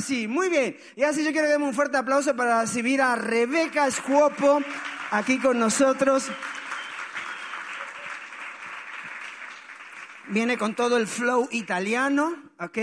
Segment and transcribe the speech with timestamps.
[0.00, 0.76] sí, muy bien.
[0.96, 4.60] Y así yo quiero que un fuerte aplauso para recibir a Rebeca Scuopo
[5.10, 6.28] aquí con nosotros.
[10.28, 12.78] Viene con todo el flow italiano, ¿ok?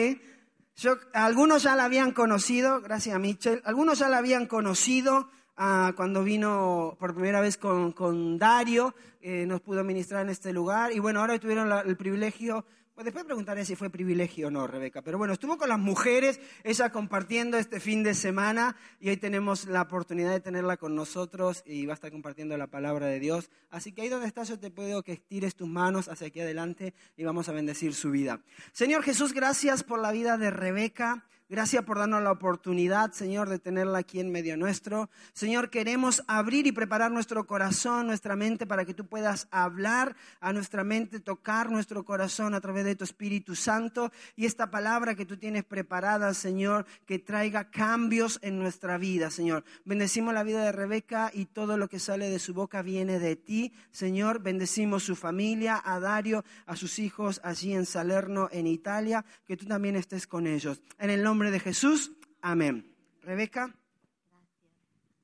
[0.75, 5.93] Yo, algunos ya la habían conocido, gracias a Michelle, algunos ya la habían conocido ah,
[5.95, 10.99] cuando vino por primera vez con, Dario, eh, nos pudo ministrar en este lugar y
[10.99, 12.65] bueno, ahora tuvieron el privilegio
[13.01, 15.01] después preguntaré si fue privilegio o no, Rebeca.
[15.01, 19.65] Pero bueno, estuvo con las mujeres, ella compartiendo este fin de semana y hoy tenemos
[19.65, 23.49] la oportunidad de tenerla con nosotros y va a estar compartiendo la palabra de Dios.
[23.69, 26.93] Así que ahí donde estás yo te pido que estires tus manos hacia aquí adelante
[27.17, 28.41] y vamos a bendecir su vida.
[28.71, 31.25] Señor Jesús, gracias por la vida de Rebeca.
[31.53, 35.11] Gracias por darnos la oportunidad, Señor, de tenerla aquí en medio nuestro.
[35.33, 40.51] Señor, queremos abrir y preparar nuestro corazón, nuestra mente, para que tú puedas hablar a
[40.51, 45.27] nuestra mente, tocar nuestro corazón a través de tu Espíritu Santo y esta palabra que
[45.27, 49.63] tú tienes preparada, Señor, que traiga cambios en nuestra vida, Señor.
[49.85, 53.35] Bendecimos la vida de Rebeca y todo lo que sale de su boca viene de
[53.35, 54.41] ti, Señor.
[54.41, 59.67] Bendecimos su familia, a Dario, a sus hijos allí en Salerno, en Italia, que tú
[59.67, 60.81] también estés con ellos.
[60.97, 62.11] En el nombre de Jesús.
[62.41, 62.93] Amén.
[63.21, 63.73] Rebeca.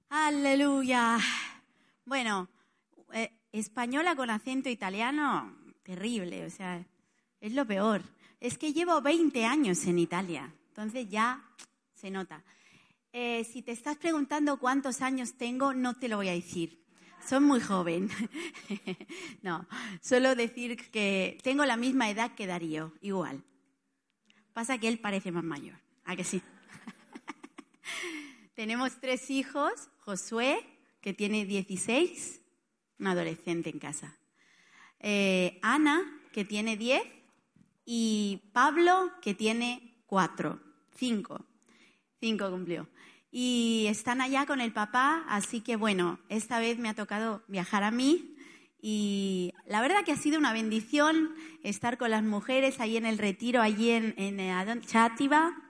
[0.09, 1.17] Aleluya.
[2.05, 2.49] Bueno,
[3.13, 6.83] eh, española con acento italiano, terrible, o sea,
[7.39, 8.01] es lo peor.
[8.39, 11.43] Es que llevo 20 años en Italia, entonces ya
[11.93, 12.43] se nota.
[13.11, 16.83] Eh, si te estás preguntando cuántos años tengo, no te lo voy a decir.
[17.27, 18.09] Soy muy joven.
[19.41, 19.67] no,
[20.01, 23.43] solo decir que tengo la misma edad que Darío, igual.
[24.53, 25.79] Pasa que él parece más mayor.
[26.09, 26.41] ¿A que sí?
[28.55, 30.59] Tenemos tres hijos, Josué,
[31.01, 32.41] que tiene 16,
[32.97, 34.17] un adolescente en casa.
[34.99, 36.01] Eh, Ana,
[36.33, 37.03] que tiene 10,
[37.85, 40.59] y Pablo, que tiene 4,
[40.95, 41.45] 5.
[42.21, 42.89] 5 cumplió.
[43.29, 47.83] Y están allá con el papá, así que bueno, esta vez me ha tocado viajar
[47.83, 48.35] a mí.
[48.81, 53.19] Y la verdad que ha sido una bendición estar con las mujeres ahí en el
[53.19, 55.68] retiro, allí en, en Chátiva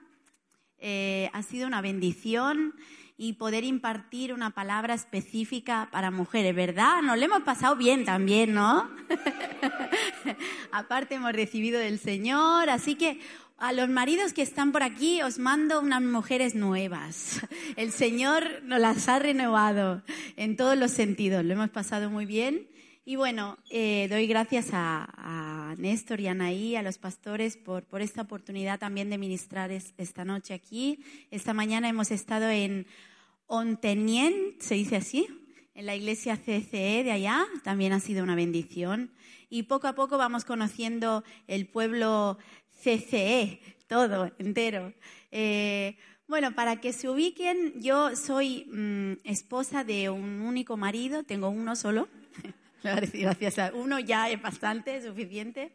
[0.81, 2.73] eh, ha sido una bendición
[3.17, 7.01] y poder impartir una palabra específica para mujeres, ¿verdad?
[7.01, 8.89] Nos lo hemos pasado bien también, ¿no?
[10.71, 13.19] Aparte hemos recibido del Señor, así que
[13.57, 17.41] a los maridos que están por aquí os mando unas mujeres nuevas.
[17.75, 20.01] El Señor nos las ha renovado
[20.37, 22.67] en todos los sentidos, lo hemos pasado muy bien
[23.09, 28.03] y bueno, eh, doy gracias a, Néstor y a Anaí, a los pastores, por, por
[28.03, 30.99] esta oportunidad también de ministrar esta noche aquí.
[31.31, 32.85] Esta mañana hemos estado en
[33.47, 35.25] Ontenien, se dice así,
[35.73, 39.09] en la iglesia CCE de allá, también ha sido una bendición.
[39.49, 42.37] Y poco a poco vamos conociendo el pueblo
[42.83, 44.93] CCE, todo, entero.
[45.31, 45.97] Eh,
[46.27, 51.75] bueno, para que se ubiquen, yo soy mm, esposa de un único marido, tengo uno
[51.75, 52.07] solo.
[52.83, 55.73] Gracias uno ya es bastante, suficiente.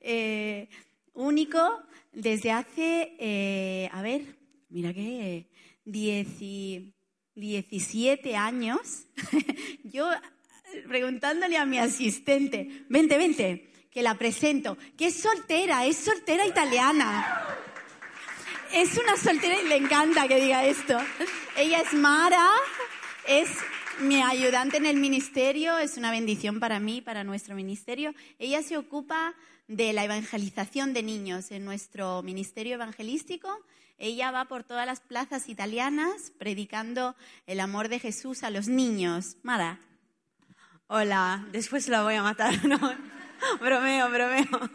[0.00, 0.68] Eh,
[1.14, 4.22] único desde hace, eh, a ver,
[4.70, 5.50] mira que
[5.84, 9.06] 17 años.
[9.84, 10.08] Yo
[10.88, 17.56] preguntándole a mi asistente, vente, vente, que la presento, que es soltera, es soltera italiana.
[18.72, 20.98] Es una soltera y le encanta que diga esto.
[21.56, 22.50] Ella es Mara,
[23.26, 23.48] es
[24.00, 28.14] mi ayudante en el ministerio, es una bendición para mí, para nuestro ministerio.
[28.38, 29.34] Ella se ocupa
[29.68, 33.48] de la evangelización de niños en nuestro ministerio evangelístico.
[33.98, 39.36] Ella va por todas las plazas italianas predicando el amor de Jesús a los niños.
[39.42, 39.80] Mara.
[40.88, 42.78] Hola, después la voy a matar, ¿no?
[43.60, 44.70] bromeo, bromeo.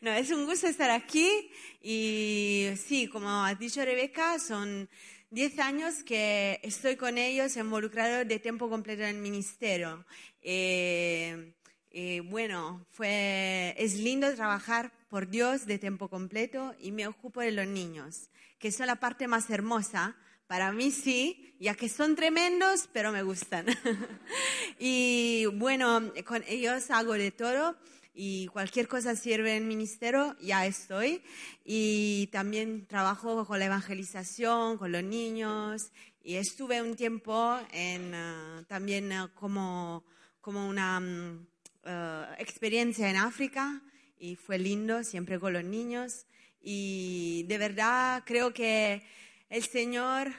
[0.00, 1.50] no, es un gusto estar aquí
[1.80, 4.88] y sí, como ha dicho Rebeca, son
[5.32, 10.04] Diez años que estoy con ellos involucrado de tiempo completo en el ministerio.
[10.42, 11.54] Eh,
[11.92, 17.68] eh, bueno, es lindo trabajar por Dios de tiempo completo y me ocupo de los
[17.68, 20.16] niños, que son la parte más hermosa.
[20.48, 23.66] Para mí sí, ya que son tremendos, pero me gustan.
[24.80, 27.76] y bueno, con ellos hago de todo
[28.12, 31.22] y cualquier cosa sirve en ministerio, ya estoy.
[31.64, 35.92] Y también trabajo con la evangelización, con los niños.
[36.22, 40.04] Y estuve un tiempo en, ah, también ah, como,
[40.40, 41.46] como una mm,
[41.84, 43.80] ah, experiencia en África
[44.18, 46.26] y fue lindo, siempre con los niños.
[46.60, 49.02] Y de verdad creo que
[49.48, 50.32] el Señor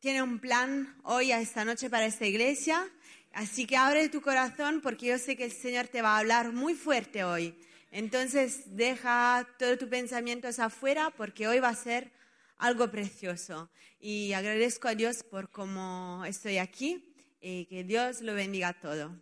[0.00, 2.90] tiene un plan hoy, a esta noche, para esta iglesia
[3.38, 6.52] Así que abre tu corazón porque yo sé que el Señor te va a hablar
[6.52, 7.54] muy fuerte hoy.
[7.92, 12.10] Entonces deja todos tus pensamientos afuera porque hoy va a ser
[12.56, 13.70] algo precioso.
[14.00, 19.14] Y agradezco a Dios por cómo estoy aquí y que Dios lo bendiga todo.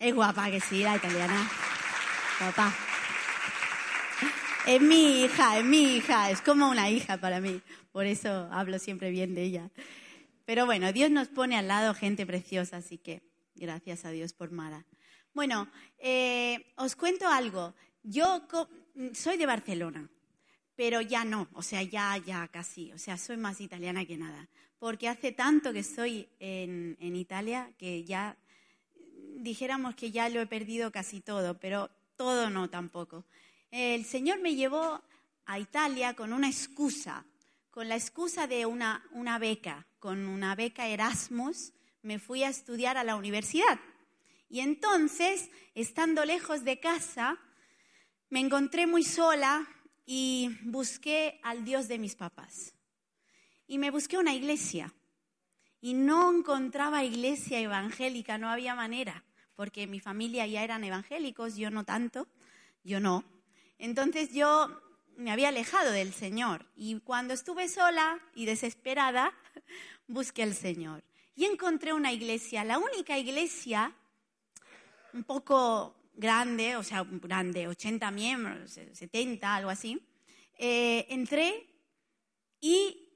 [0.00, 1.48] Es guapa que sí, la italiana.
[2.40, 2.74] Guapa.
[4.66, 7.60] Es mi hija, es mi hija, es como una hija para mí.
[7.92, 9.70] Por eso hablo siempre bien de ella.
[10.44, 13.22] Pero bueno, Dios nos pone al lado gente preciosa, así que
[13.54, 14.84] gracias a Dios por Mara.
[15.34, 15.68] Bueno,
[15.98, 17.74] eh, os cuento algo.
[18.02, 18.42] Yo
[19.14, 20.08] soy de Barcelona,
[20.76, 24.48] pero ya no, o sea, ya, ya casi, o sea, soy más italiana que nada,
[24.78, 28.36] porque hace tanto que estoy en, en Italia que ya
[29.36, 33.24] dijéramos que ya lo he perdido casi todo, pero todo no tampoco.
[33.70, 35.00] El Señor me llevó
[35.46, 37.24] a Italia con una excusa,
[37.72, 41.72] con la excusa de una, una beca, con una beca Erasmus,
[42.02, 43.80] me fui a estudiar a la universidad.
[44.50, 47.38] Y entonces, estando lejos de casa,
[48.28, 49.66] me encontré muy sola
[50.04, 52.74] y busqué al Dios de mis papás.
[53.66, 54.92] Y me busqué una iglesia.
[55.80, 59.24] Y no encontraba iglesia evangélica, no había manera,
[59.56, 62.28] porque mi familia ya eran evangélicos, yo no tanto,
[62.84, 63.24] yo no.
[63.78, 64.68] Entonces yo
[65.16, 69.32] me había alejado del Señor y cuando estuve sola y desesperada,
[70.06, 71.04] busqué al Señor.
[71.34, 73.94] Y encontré una iglesia, la única iglesia
[75.12, 80.00] un poco grande, o sea, grande, 80 miembros, 70, algo así.
[80.58, 81.66] Eh, entré
[82.60, 83.08] y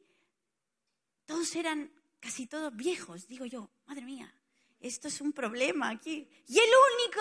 [1.24, 1.90] todos eran
[2.20, 3.26] casi todos viejos.
[3.28, 4.32] Digo yo, madre mía,
[4.80, 6.28] esto es un problema aquí.
[6.48, 6.70] Y el
[7.04, 7.20] único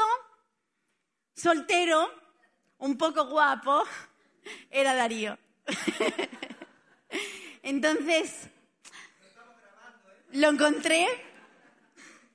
[1.33, 2.09] soltero
[2.77, 3.83] un poco guapo,
[4.69, 5.37] era Darío.
[7.63, 8.49] Entonces,
[10.31, 11.07] lo encontré,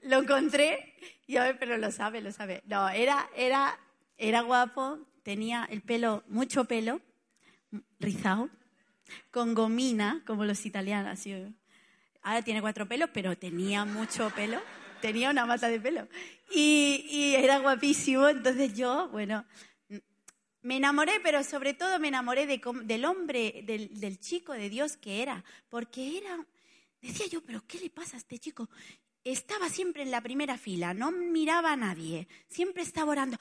[0.02, 0.94] lo encontré,
[1.26, 2.62] y a pero lo sabe, lo sabe.
[2.66, 3.78] No, era, era,
[4.18, 7.00] era guapo, tenía el pelo, mucho pelo,
[8.00, 8.48] rizado,
[9.30, 11.20] con gomina, como los italianos.
[12.22, 14.60] Ahora tiene cuatro pelos, pero tenía mucho pelo,
[15.00, 16.08] tenía una mata de pelo.
[16.52, 19.44] Y, y era guapísimo, entonces yo, bueno,
[20.62, 25.44] me enamoré, pero sobre todo me enamoré del hombre, del, chico de Dios que era,
[25.68, 26.46] porque era,
[27.00, 28.68] decía yo, pero ¿qué le pasa a este chico?
[29.24, 33.38] Estaba siempre en la primera fila, no miraba a nadie, siempre estaba orando,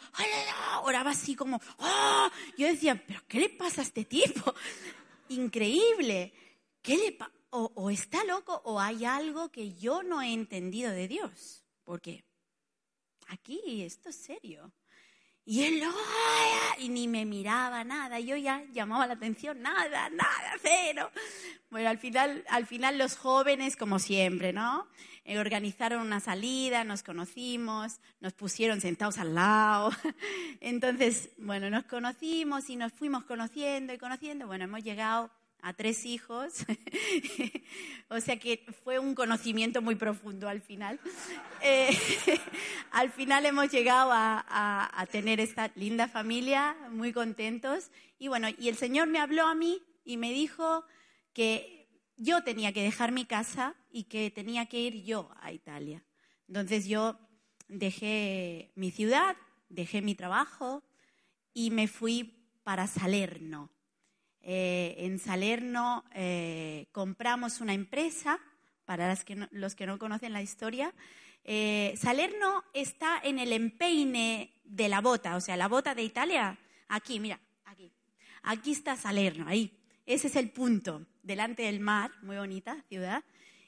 [0.84, 2.30] oraba así como, ¡oh!
[2.58, 4.54] Yo decía, pero ¿qué le pasa a este tipo?
[5.30, 6.34] Increíble,
[6.82, 7.18] ¿qué le
[7.52, 12.24] o, o está loco o hay algo que yo no he entendido de Dios, porque
[13.28, 14.72] aquí esto es serio.
[15.52, 15.82] Y él,
[16.78, 21.10] y ni me miraba nada, yo ya llamaba la atención, nada, nada, cero.
[21.72, 24.88] Bueno, al final, al final los jóvenes, como siempre, ¿no?
[25.26, 29.90] Eh, organizaron una salida, nos conocimos, nos pusieron sentados al lado.
[30.62, 34.46] Entonces, bueno, nos conocimos y nos fuimos conociendo y conociendo.
[34.46, 35.32] Bueno, hemos llegado
[35.62, 36.66] a tres hijos,
[38.10, 41.00] o sea que fue un conocimiento muy profundo al final.
[41.62, 41.90] Eh,
[42.92, 47.92] al final hemos llegado a, tener esta linda familia, muy contentos.
[48.18, 50.86] Y bueno, y el Señor me habló a mí y me dijo
[51.34, 56.02] que yo tenía que dejar mi casa y que tenía que ir yo a Italia.
[56.48, 57.20] Entonces yo
[57.68, 59.36] dejé mi ciudad,
[59.68, 60.82] dejé mi trabajo
[61.54, 63.70] y me fui para Salerno
[64.42, 68.40] eh, en Salerno eh, compramos una empresa,
[68.86, 69.16] para
[69.52, 70.94] los que no conocen la historia.
[71.44, 76.58] Eh, Salerno está en el empeine de la bota, o sea, la bota de Italia.
[76.88, 77.92] Aquí, mira, aquí.
[78.42, 79.78] Aquí está Salerno, ahí.
[80.08, 83.24] Ese es el punto, delante del mar, muy bonita ciudad.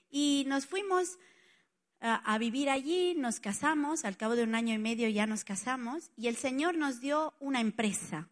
[0.09, 1.19] Y nos fuimos
[1.99, 6.09] a vivir allí, nos casamos, al cabo de un año y medio ya nos casamos,
[6.17, 8.27] y el Señor nos dio una empresa,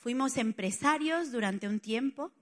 [0.00, 2.32] Fuimos empresarios durante un tiempo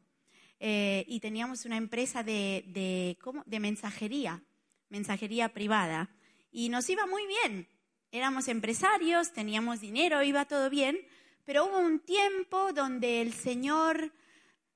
[0.61, 4.45] eh, y teníamos una empresa de, de, mensajería,
[4.91, 6.09] mensajería privada.
[6.53, 7.67] Y nos iba muy bien.
[8.13, 11.01] Éramos empresarios, teníamos dinero, iba todo bien,
[11.45, 14.13] pero hubo un tiempo donde el Señor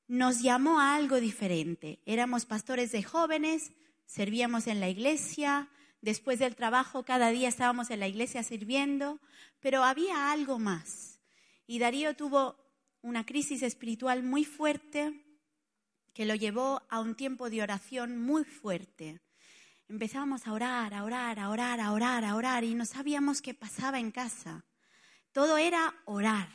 [0.08, 2.00] nos llamó a algo diferente.
[2.04, 3.70] Éramos pastores de jóvenes,
[4.06, 5.68] servíamos en la iglesia,
[6.00, 9.20] después del trabajo cada día estábamos en la iglesia sirviendo,
[9.60, 11.20] pero había algo más.
[11.68, 12.61] Y Darío tuvo
[13.02, 15.12] una crisis espiritual muy fuerte
[16.14, 19.20] que lo llevó a un tiempo de oración muy fuerte.
[19.88, 23.54] Empezábamos a orar, a orar, a orar, a orar, a orar y no sabíamos qué
[23.54, 24.64] pasaba en casa.
[25.32, 26.48] Todo era orar.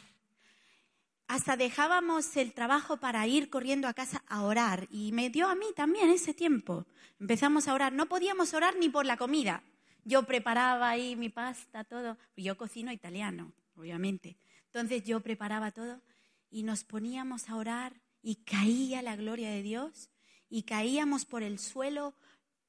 [1.28, 5.56] Hasta dejábamos el trabajo para ir corriendo a casa a orar y me dio a
[5.56, 6.86] mí también ese tiempo.
[7.20, 7.92] Empezamos a orar.
[7.92, 9.62] No podíamos orar ni por la comida.
[10.06, 12.18] Yo preparaba ahí mi pasta, todo.
[12.38, 14.38] Yo cocino italiano, obviamente.
[14.68, 16.02] Entonces yo preparaba todo
[16.50, 20.10] y nos poníamos a orar y caía la gloria de Dios
[20.50, 22.16] y caíamos por el suelo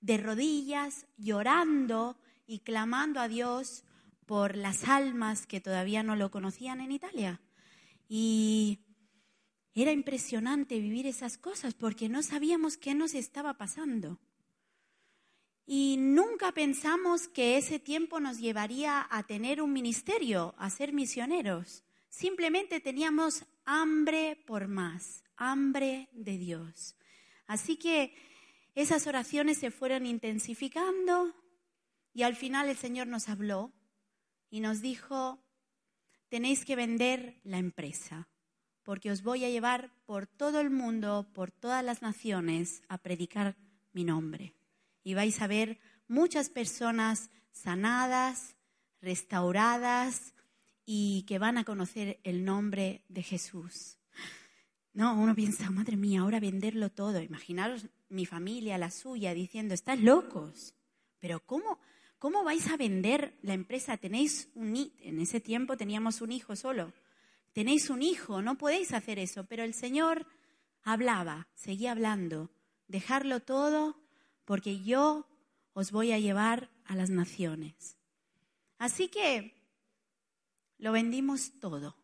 [0.00, 3.84] de rodillas llorando y clamando a Dios
[4.26, 7.40] por las almas que todavía no lo conocían en Italia.
[8.08, 8.80] Y
[9.74, 14.18] era impresionante vivir esas cosas porque no sabíamos qué nos estaba pasando.
[15.66, 21.84] Y nunca pensamos que ese tiempo nos llevaría a tener un ministerio, a ser misioneros.
[22.08, 26.96] Simplemente teníamos hambre por más, hambre de Dios.
[27.46, 28.14] Así que
[28.74, 31.34] esas oraciones se fueron intensificando
[32.14, 33.72] y al final el Señor nos habló
[34.50, 35.44] y nos dijo,
[36.28, 38.28] tenéis que vender la empresa,
[38.82, 43.56] porque os voy a llevar por todo el mundo, por todas las naciones, a predicar
[43.92, 44.54] mi nombre
[45.02, 48.56] y vais a ver muchas personas sanadas,
[49.00, 50.34] restauradas
[50.90, 53.98] y que van a conocer el nombre de Jesús.
[54.94, 57.20] No, uno piensa, madre mía, ahora venderlo todo.
[57.20, 60.74] Imaginaros mi familia, la suya, diciendo, estás locos.
[61.20, 61.78] Pero ¿cómo,
[62.18, 63.98] cómo vais a vender la empresa?
[63.98, 66.94] Tenéis un en ese tiempo teníamos un hijo solo.
[67.52, 69.44] Tenéis un hijo, no podéis hacer eso.
[69.44, 70.26] Pero el Señor
[70.84, 72.50] hablaba, seguía hablando.
[72.86, 74.00] Dejarlo todo
[74.46, 75.28] porque yo
[75.74, 77.98] os voy a llevar a las naciones.
[78.78, 79.57] Así que
[80.78, 81.96] lo vendimos todo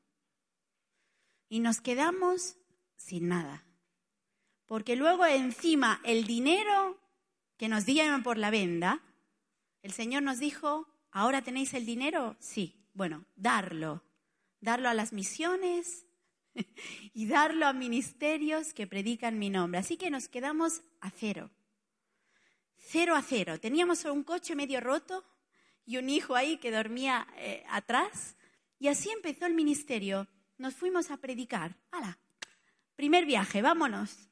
[1.48, 2.56] y nos quedamos
[2.96, 3.64] sin nada.
[4.66, 7.00] Porque luego encima el dinero
[7.56, 9.02] que nos dieron por la venda,
[9.82, 12.36] el Señor nos dijo, ¿ahora tenéis el dinero?
[12.40, 14.02] Sí, bueno, darlo.
[14.60, 16.06] Darlo a las misiones
[17.12, 19.80] y darlo a ministerios que predican mi nombre.
[19.80, 21.50] Así que nos quedamos a cero
[22.86, 23.58] cero a cero.
[23.58, 25.24] Teníamos un coche medio roto
[25.86, 28.36] y un hijo ahí que dormía eh, atrás.
[28.84, 30.28] Y así empezó el ministerio.
[30.58, 31.74] Nos fuimos a predicar.
[31.90, 32.18] ¡Hala!
[32.96, 34.28] Primer viaje, vámonos.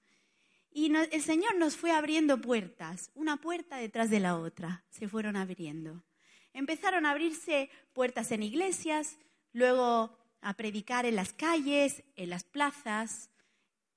[0.71, 5.37] Y el Señor nos fue abriendo puertas, una puerta detrás de la otra, se fueron
[5.37, 6.05] abriendo.
[6.53, 9.17] Empezaron a abrirse puertas en iglesias,
[9.55, 13.31] luego a predicar en las calles, en las plazas.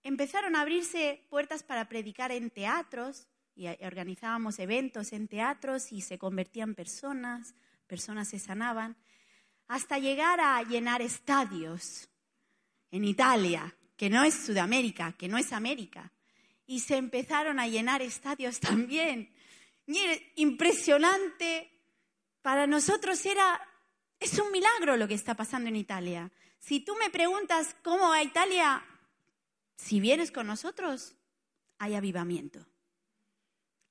[0.04, 6.18] Empezaron a abrirse puertas para predicar en teatros, y organizábamos eventos en teatros y se
[6.18, 7.56] convertían personas,
[7.88, 8.96] personas se sanaban,
[9.68, 12.10] hasta llegar a llenar estadios
[12.92, 16.12] en Italia, que no es Sudamérica, que no es América.
[16.68, 19.34] Y se empezaron a llenar estadios también.
[20.36, 21.72] Impresionante.
[22.42, 23.60] Para nosotros era,
[24.20, 26.32] es un milagro lo que está pasando en Italia.
[26.60, 28.84] Si tú me preguntas cómo va Italia,
[29.78, 31.16] si vienes con nosotros,
[31.78, 32.66] hay avivamiento.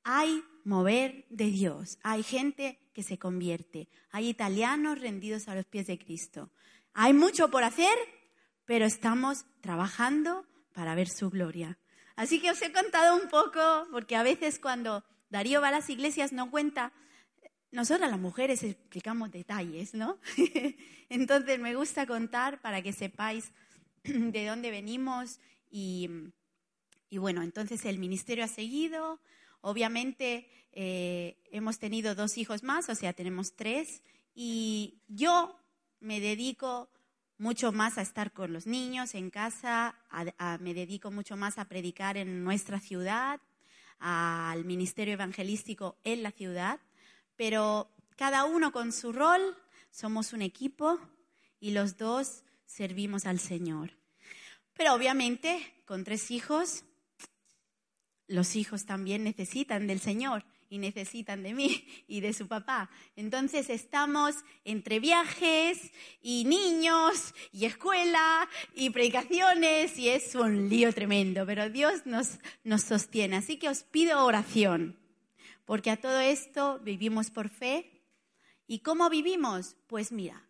[0.04, 5.86] Hay mover de Dios, hay gente que se convierte, hay italianos rendidos a los pies
[5.86, 6.50] de Cristo.
[6.94, 7.96] Hay mucho por hacer,
[8.64, 11.76] pero estamos trabajando para ver su gloria.
[12.16, 15.90] Así que os he contado un poco, porque a veces cuando Darío va a las
[15.90, 16.92] iglesias no cuenta,
[17.72, 20.18] nosotras las mujeres explicamos detalles, ¿no?
[21.08, 23.50] Entonces me gusta contar para que sepáis
[24.04, 26.08] de dónde venimos y,
[27.10, 29.18] y bueno, entonces el ministerio ha seguido,
[29.66, 34.02] Obviamente eh, hemos tenido dos hijos más, o sea, tenemos tres,
[34.34, 35.58] y yo
[36.00, 36.90] me dedico
[37.38, 39.98] mucho más a estar con los niños en casa,
[40.60, 43.40] me dedico mucho más a predicar en nuestra ciudad,
[44.00, 46.78] al ministerio evangelístico en la ciudad,
[47.34, 49.56] pero cada uno con su rol,
[49.90, 50.98] somos un equipo
[51.58, 53.96] y los dos servimos al Señor.
[54.74, 56.84] Pero obviamente, con tres hijos,
[58.26, 62.90] los hijos también necesitan del Señor y necesitan de mí y de su papá.
[63.16, 71.46] Entonces estamos entre viajes y niños y escuela y predicaciones y es un lío tremendo,
[71.46, 73.36] pero Dios nos, nos sostiene.
[73.36, 74.98] Así que os pido oración,
[75.64, 77.90] porque a todo esto vivimos por fe.
[78.66, 79.76] ¿Y cómo vivimos?
[79.86, 80.48] Pues mira,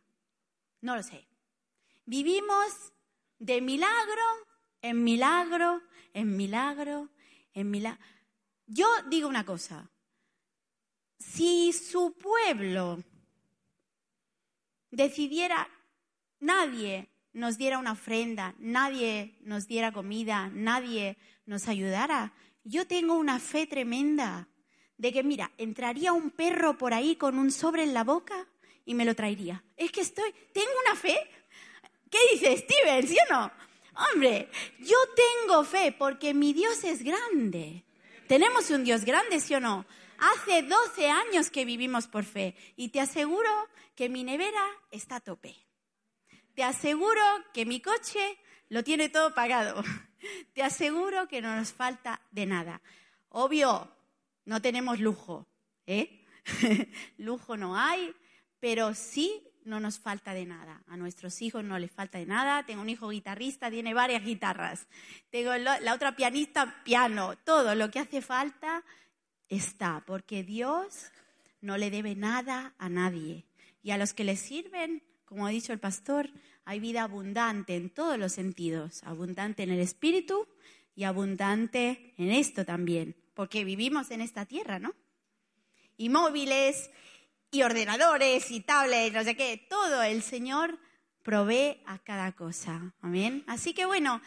[0.81, 1.27] no lo sé.
[2.07, 2.93] Vivimos
[3.41, 4.23] de milagro
[4.83, 5.83] en milagro
[6.15, 7.11] en milagro
[7.55, 7.99] en
[8.67, 9.91] Yo digo una cosa,
[11.19, 13.03] si su pueblo
[14.91, 15.69] decidiera,
[16.41, 22.33] nadie nos diera una ofrenda, nadie nos diera comida, nadie nos ayudara,
[22.65, 24.49] yo tengo una fe tremenda
[24.97, 28.47] de que, mira, entraría un perro por ahí con un sobre en la boca
[28.85, 29.63] y me lo traería.
[29.77, 31.19] Es que estoy, tengo una fe.
[32.11, 33.07] ¿Qué dice Steven?
[33.07, 33.53] ¿Sí o no?
[33.97, 37.85] Hombre, yo tengo fe porque mi Dios es grande.
[38.27, 39.87] Tenemos un Dios grande, ¿sí o no?
[40.19, 43.51] Hace 12 años que vivimos por fe y te aseguro
[43.95, 45.55] que mi nevera está a tope.
[46.55, 47.23] Te aseguro
[47.53, 49.83] que mi coche lo tiene todo pagado.
[50.55, 52.81] Te aseguro que no nos falta de nada.
[53.29, 53.95] Obvio,
[54.45, 55.47] no tenemos lujo,
[55.87, 56.25] ¿eh?
[57.19, 58.15] lujo no hay,
[58.61, 60.83] pero sí no nos falta de nada.
[60.87, 62.65] A nuestros hijos no les falta de nada.
[62.65, 64.87] Tengo un hijo guitarrista, tiene varias guitarras.
[65.31, 67.37] Tengo la otra pianista, piano.
[67.45, 68.85] Todo lo que hace falta
[69.49, 71.11] está, porque Dios
[71.61, 73.47] no le debe nada a nadie.
[73.83, 76.31] Y a los que le sirven, como ha dicho el pastor,
[76.65, 80.47] hay vida abundante en todos los sentidos, abundante en el espíritu
[80.95, 84.95] y abundante en esto también, porque vivimos en esta tierra, ¿no?
[85.97, 86.91] Y móviles
[87.55, 90.79] y ordenadores y tablets, no sé qué, todo el Señor
[91.23, 92.93] provee a cada cosa.
[93.01, 93.45] Amén.
[93.47, 94.21] Así que bueno,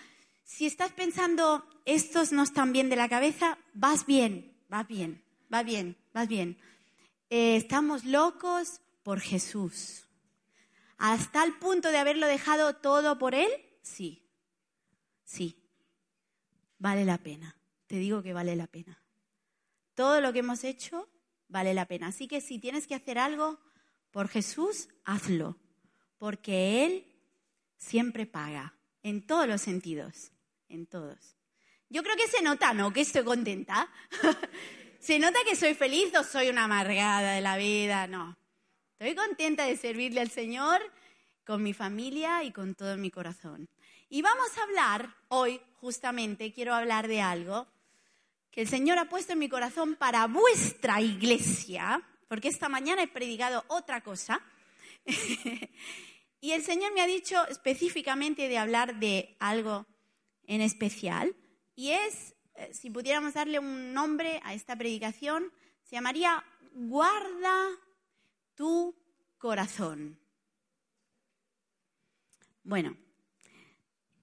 [0.43, 5.65] si estás pensando, estos no están bien de la cabeza, vas bien, vas bien, vas
[5.65, 6.57] bien, vas bien.
[7.29, 10.07] Eh, estamos locos por Jesús
[10.97, 13.51] hasta el punto de haberlo dejado todo por Él?
[13.81, 14.27] Sí,
[15.23, 15.63] sí,
[16.79, 17.55] vale la pena.
[17.87, 19.01] Te digo que vale la pena.
[19.93, 21.07] Todo lo que hemos hecho
[21.47, 22.07] vale la pena.
[22.07, 23.59] Así que si tienes que hacer algo
[24.11, 25.57] por Jesús, hazlo,
[26.17, 27.05] porque Él
[27.77, 30.31] siempre paga, en todos los sentidos,
[30.67, 31.37] en todos.
[31.89, 32.91] Yo creo que se nota, ¿no?
[32.91, 33.89] Que estoy contenta.
[34.99, 38.07] ¿Se nota que soy feliz o soy una amargada de la vida?
[38.07, 38.37] No.
[38.99, 40.81] Estoy contenta de servirle al Señor
[41.45, 43.69] con mi familia y con todo mi corazón.
[44.09, 47.67] Y vamos a hablar hoy, justamente, quiero hablar de algo
[48.57, 53.07] que el Señor ha puesto en mi corazón para vuestra iglesia, porque esta mañana he
[53.07, 54.41] predicado otra cosa.
[56.41, 59.85] y el Señor me ha dicho específicamente de hablar de algo
[60.47, 61.35] en especial.
[61.75, 67.67] Y es, eh, si pudiéramos darle un nombre a esta predicación, se llamaría Guarda
[68.55, 68.95] tu
[69.37, 70.19] corazón.
[72.63, 72.97] Bueno,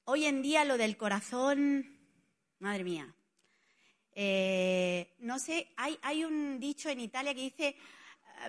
[0.03, 2.01] hoy en día lo del corazón,
[2.59, 3.15] madre mía,
[4.15, 7.77] eh, no sé, hay, hay un dicho en Italia que dice,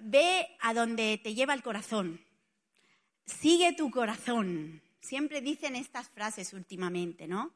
[0.03, 2.19] ve a donde te lleva el corazón,
[3.25, 4.81] sigue tu corazón.
[4.99, 7.53] Siempre dicen estas frases últimamente, ¿no?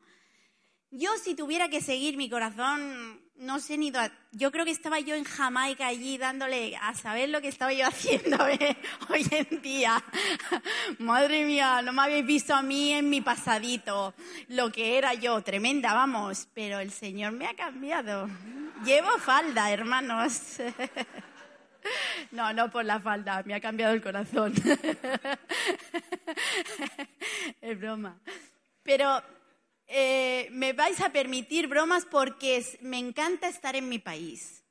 [0.91, 3.91] Yo si tuviera que seguir mi corazón, no sé ni...
[4.31, 7.85] Yo creo que estaba yo en Jamaica allí dándole a saber lo que estaba yo
[7.87, 10.03] haciendo hoy en día.
[10.99, 14.13] Madre mía, no me habéis visto a mí en mi pasadito,
[14.49, 16.47] lo que era yo, tremenda, vamos.
[16.53, 18.29] Pero el Señor me ha cambiado.
[18.85, 20.57] Llevo falda, hermanos.
[22.31, 24.53] No, no por la falda, me ha cambiado el corazón.
[27.61, 28.19] Es broma.
[28.83, 29.23] Pero
[29.91, 34.63] eh, me vais a permitir bromas porque me encanta estar en mi país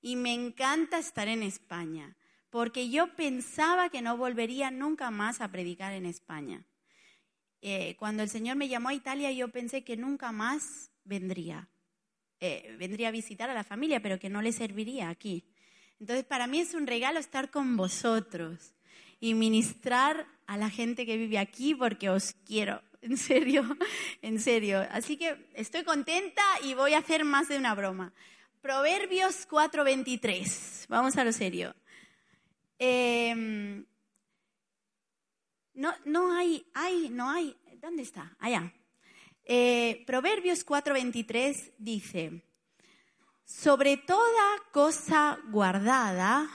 [0.00, 2.16] y me encanta estar en España,
[2.48, 6.64] porque yo pensaba que no volvería nunca más a predicar en España.
[7.60, 11.68] Eh, cuando el Señor me llamó a Italia, yo pensé que nunca más vendría.
[12.40, 15.44] Eh, vendría a visitar a la familia, pero que no le serviría aquí.
[16.00, 18.74] Entonces, para mí es un regalo estar con vosotros
[19.20, 23.64] y ministrar a la gente que vive aquí porque os quiero en serio,
[24.20, 24.86] en serio.
[24.90, 28.12] Así que estoy contenta y voy a hacer más de una broma.
[28.60, 30.86] Proverbios 4:23.
[30.88, 31.74] Vamos a lo serio.
[32.78, 33.86] Em,
[35.74, 37.56] no, no hay, hay, no hay.
[37.80, 38.36] ¿Dónde está?
[38.40, 38.72] Allá.
[39.44, 42.42] Eh, Proverbios 4:23 dice,
[43.44, 46.50] sobre toda cosa guardada,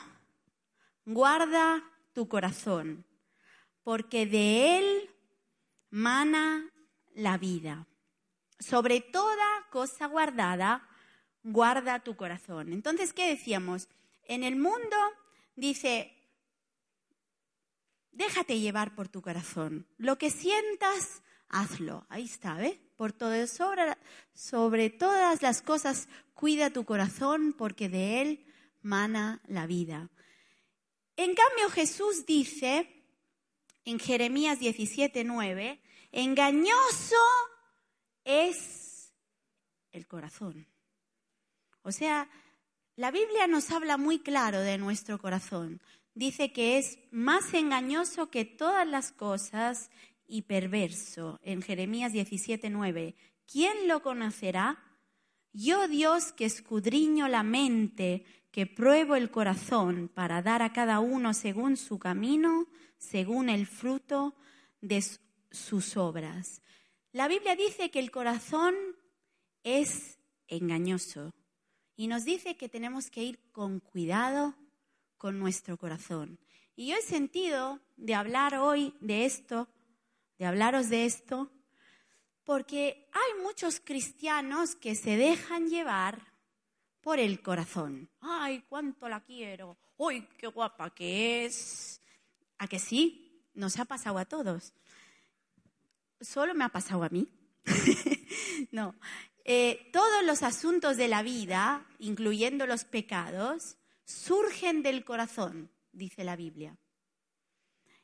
[1.06, 3.06] guarda tu corazón,
[3.84, 5.12] porque de él
[5.92, 6.72] mana
[7.14, 7.88] la vida.
[8.60, 10.88] Sobre toda cosa guardada,
[11.44, 12.74] guarda tu corazón.
[12.74, 13.88] Entonces, ¿qué decíamos?
[14.24, 14.98] En el mundo
[15.56, 16.16] dice,
[18.12, 19.88] déjate llevar por tu corazón.
[19.98, 22.06] Lo que sientas, hazlo.
[22.10, 22.78] Ahí está, ¿ves?
[22.96, 23.34] Por todo,
[24.34, 28.46] sobre todas las cosas, cuida tu corazón porque de él
[28.82, 30.10] mana la vida.
[31.18, 33.01] En cambio, Jesús dice,
[33.86, 37.16] en Jeremías 17, 9, engañoso
[38.24, 39.14] es
[39.92, 40.68] el corazón.
[41.84, 42.30] O sea,
[42.96, 45.82] la Biblia nos habla muy claro de nuestro corazón.
[46.14, 49.90] Dice que es más engañoso que todas las cosas
[50.28, 51.40] y perverso.
[51.42, 53.16] En Jeremías 17, 9,
[53.46, 54.84] ¿quién lo conocerá?
[55.54, 61.34] Yo Dios que escudriño la mente, que pruebo el corazón para dar a cada uno
[61.34, 62.68] según su camino,
[63.02, 64.36] según el fruto
[64.80, 65.04] de
[65.50, 66.62] sus obras.
[67.12, 68.76] La Biblia dice que el corazón
[69.64, 71.34] es engañoso
[71.96, 74.56] y nos dice que tenemos que ir con cuidado
[75.18, 76.40] con nuestro corazón.
[76.76, 79.68] Y yo he sentido de hablar hoy de esto,
[80.38, 81.52] de hablaros de esto,
[82.44, 86.34] Porque hay muchos cristianos que se dejan llevar
[87.00, 88.10] por el corazón.
[88.20, 89.78] ¡Ay, cuánto la quiero!
[89.96, 92.01] ¡Uy, qué guapa que es!
[92.62, 93.42] ¿A que sí?
[93.56, 94.76] Nos ha pasado a todos.
[96.20, 97.28] Solo me ha pasado a mí.
[98.72, 98.94] no.
[99.44, 106.36] Eh, todos los asuntos de la vida, incluyendo los pecados, surgen del corazón, dice la
[106.36, 106.78] Biblia.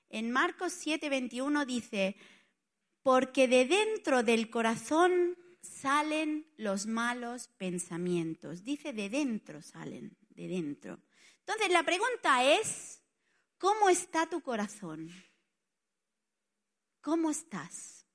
[0.09, 2.15] En Marcos 7:21 dice,
[3.03, 8.63] porque de dentro del corazón salen los malos pensamientos.
[8.63, 10.99] Dice de dentro salen, de dentro.
[11.45, 13.03] Entonces la pregunta es,
[13.57, 15.09] ¿cómo está tu corazón?
[17.01, 18.05] ¿Cómo estás?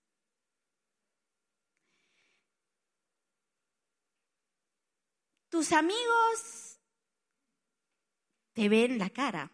[5.48, 6.81] Tus amigos
[8.52, 9.50] te ven la cara,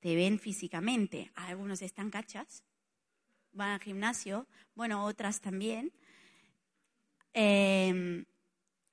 [0.00, 1.30] te ven físicamente.
[1.34, 2.64] Algunos están cachas,
[3.52, 5.92] van al gimnasio, bueno, otras también.
[7.34, 8.24] Em,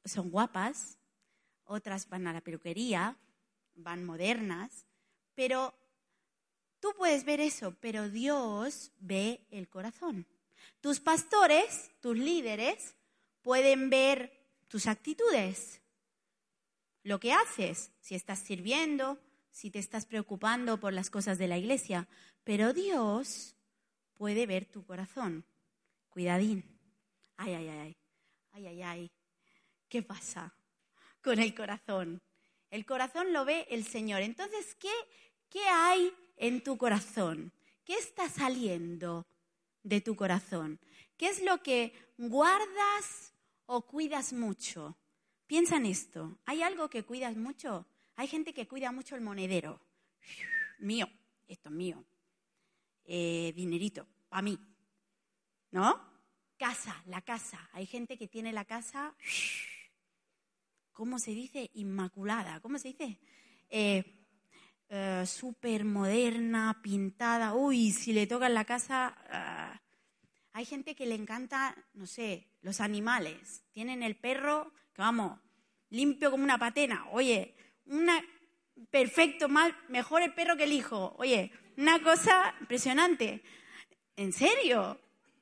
[0.05, 0.99] son guapas,
[1.65, 3.17] otras van a la peluquería,
[3.75, 4.85] van modernas,
[5.35, 5.78] pero
[6.79, 10.25] tú puedes ver eso, pero Dios ve el corazón.
[10.81, 12.95] Tus pastores, tus líderes,
[13.41, 14.31] pueden ver
[14.67, 15.81] tus actitudes,
[17.03, 19.19] lo que haces, si estás sirviendo,
[19.51, 22.07] si te estás preocupando por las cosas de la iglesia,
[22.43, 23.55] pero Dios
[24.13, 25.45] puede ver tu corazón.
[26.09, 26.63] Cuidadín.
[27.37, 27.97] Ay, ay, ay,
[28.51, 29.11] ay, ay, ay.
[29.87, 30.53] ¿Qué pasa
[31.21, 32.21] con el corazón?
[32.69, 34.21] El corazón lo ve el Señor.
[34.21, 34.91] Entonces, ¿qué,
[35.49, 37.51] qué hay en tu corazón?
[37.85, 39.27] ¿Qué está saliendo
[39.83, 40.79] de tu corazón?
[41.17, 43.33] ¿Qué es lo que guardas
[43.67, 44.97] o cuidas mucho?
[45.45, 46.39] Piensa en esto.
[46.45, 47.85] ¿Hay algo que cuidas mucho?
[48.15, 49.81] Hay gente que cuida mucho el monedero.
[50.79, 51.07] Mío,
[51.47, 52.03] esto es mío.
[53.05, 54.57] Eh, dinerito, para mí.
[55.71, 56.07] ¿No?
[56.57, 57.69] Casa, la casa.
[57.73, 59.15] Hay gente que tiene la casa,
[60.93, 61.69] ¿cómo se dice?
[61.73, 62.59] Inmaculada.
[62.61, 63.19] ¿Cómo se dice?
[63.69, 64.18] Eh,
[64.89, 67.53] eh, súper moderna, pintada.
[67.53, 69.15] Uy, si le toca la casa...
[69.29, 69.81] Ah.
[70.51, 73.63] Hay gente que le encanta, no sé, los animales.
[73.71, 75.39] Tienen el perro, vamos,
[75.89, 77.07] limpio como una patena.
[77.11, 78.21] Oye, una
[78.89, 81.15] perfecto, mal, mejor el perro que el hijo.
[81.17, 83.43] Oye, una cosa impresionante.
[84.15, 84.99] ¿En serio?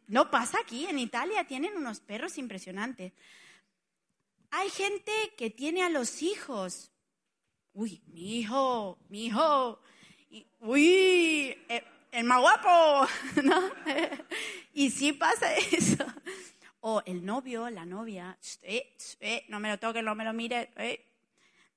[0.08, 3.14] No pasa aquí, en Italia tienen unos perros impresionantes.
[4.52, 6.92] Hay gente que tiene a los hijos.
[7.80, 9.80] Uy, mi hijo, mi hijo.
[10.62, 13.08] uy, eh, el, más guapo,
[13.44, 13.70] ¿no?
[14.74, 16.04] y sí pasa eso.
[16.80, 20.70] O el novio, la novia, eh, eh, no me lo toques, no me lo mires,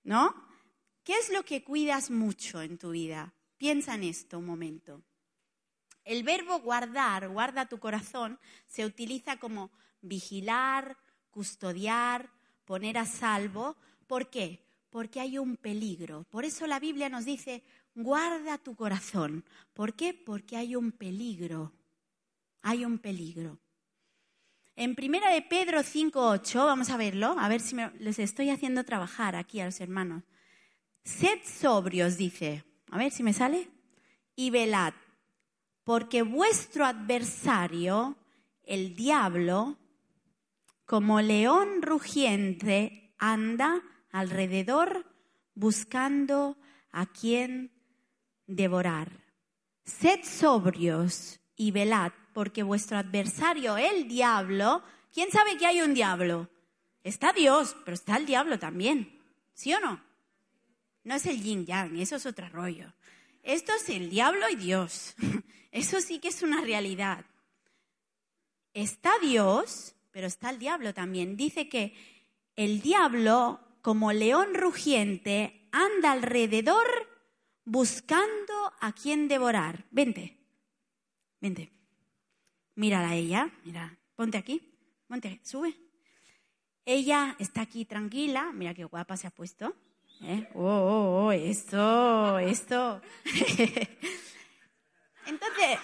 [0.04, 0.34] ¿no?
[1.04, 3.34] ¿Qué es lo que cuidas mucho en tu vida?
[3.58, 5.02] Piensa en esto un momento.
[6.06, 10.96] El verbo guardar, guarda tu corazón, se utiliza como vigilar,
[11.30, 12.30] custodiar,
[12.64, 13.76] poner a salvo.
[14.06, 14.69] ¿Por qué?
[14.90, 16.24] Porque hay un peligro.
[16.30, 17.62] Por eso la Biblia nos dice,
[17.94, 19.44] guarda tu corazón.
[19.72, 20.12] ¿Por qué?
[20.14, 21.72] Porque hay un peligro.
[22.62, 23.58] Hay un peligro.
[24.76, 29.36] En primera de Pedro 5.8, vamos a verlo, a ver si les estoy haciendo trabajar
[29.36, 30.24] aquí a los hermanos.
[31.04, 32.64] Sed sobrios, dice.
[32.90, 33.68] A ver si me sale.
[34.36, 34.94] Y velad,
[35.84, 38.16] porque vuestro adversario,
[38.62, 39.76] el diablo,
[40.86, 45.06] como león rugiente, anda alrededor
[45.54, 46.56] buscando
[46.92, 47.72] a quien
[48.46, 49.24] devorar.
[49.84, 56.48] Sed sobrios y velad, porque vuestro adversario, el diablo, ¿quién sabe que hay un diablo?
[57.02, 59.18] Está Dios, pero está el diablo también.
[59.54, 60.02] ¿Sí o no?
[61.04, 62.92] No es el yin yang, eso es otro rollo.
[63.42, 65.14] Esto es el diablo y Dios.
[65.72, 67.24] Eso sí que es una realidad.
[68.74, 71.36] Está Dios, pero está el diablo también.
[71.36, 71.94] Dice que
[72.56, 76.86] el diablo, como león rugiente, anda alrededor
[77.64, 79.84] buscando a quien devorar.
[79.90, 80.38] Vente,
[81.40, 81.72] vente.
[82.74, 84.62] Mírala a ella, mira, ponte aquí,
[85.06, 85.76] ponte, sube.
[86.84, 89.74] Ella está aquí tranquila, mira qué guapa se ha puesto.
[90.22, 90.48] ¿Eh?
[90.54, 93.00] Oh, oh, oh, esto, esto.
[95.26, 95.78] Entonces,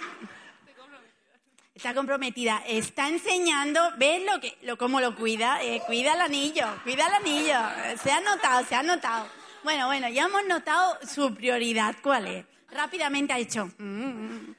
[1.76, 5.62] está comprometida, está enseñando, ¿ves lo que, lo, cómo lo cuida?
[5.62, 7.58] Eh, cuida el anillo, cuida el anillo.
[8.02, 9.28] Se ha notado, se ha notado.
[9.62, 11.94] Bueno, bueno, ya hemos notado su prioridad.
[12.02, 12.46] ¿Cuál es?
[12.70, 13.66] Rápidamente ha hecho.
[13.78, 14.54] Mm".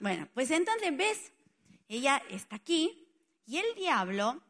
[0.00, 1.32] Bueno, pues entonces, ¿ves?
[1.88, 3.08] Ella está aquí
[3.46, 4.42] y el diablo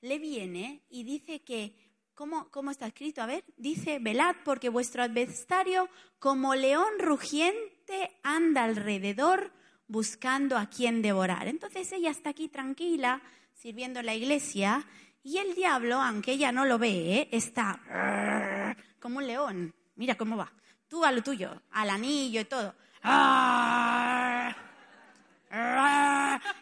[0.00, 3.22] le viene y dice que ¿Cómo, está escrito?
[3.22, 9.52] A ver, dice, velad porque vuestro adversario como león rugiente anda alrededor
[9.88, 11.48] buscando a quien devorar.
[11.48, 13.20] Entonces ella está aquí tranquila,
[13.54, 14.86] sirviendo en la iglesia,
[15.22, 19.74] y el diablo, aunque ella no lo ve, está como un león.
[19.96, 20.52] Mira cómo va.
[20.86, 22.74] Tú a lo tuyo, al anillo y todo.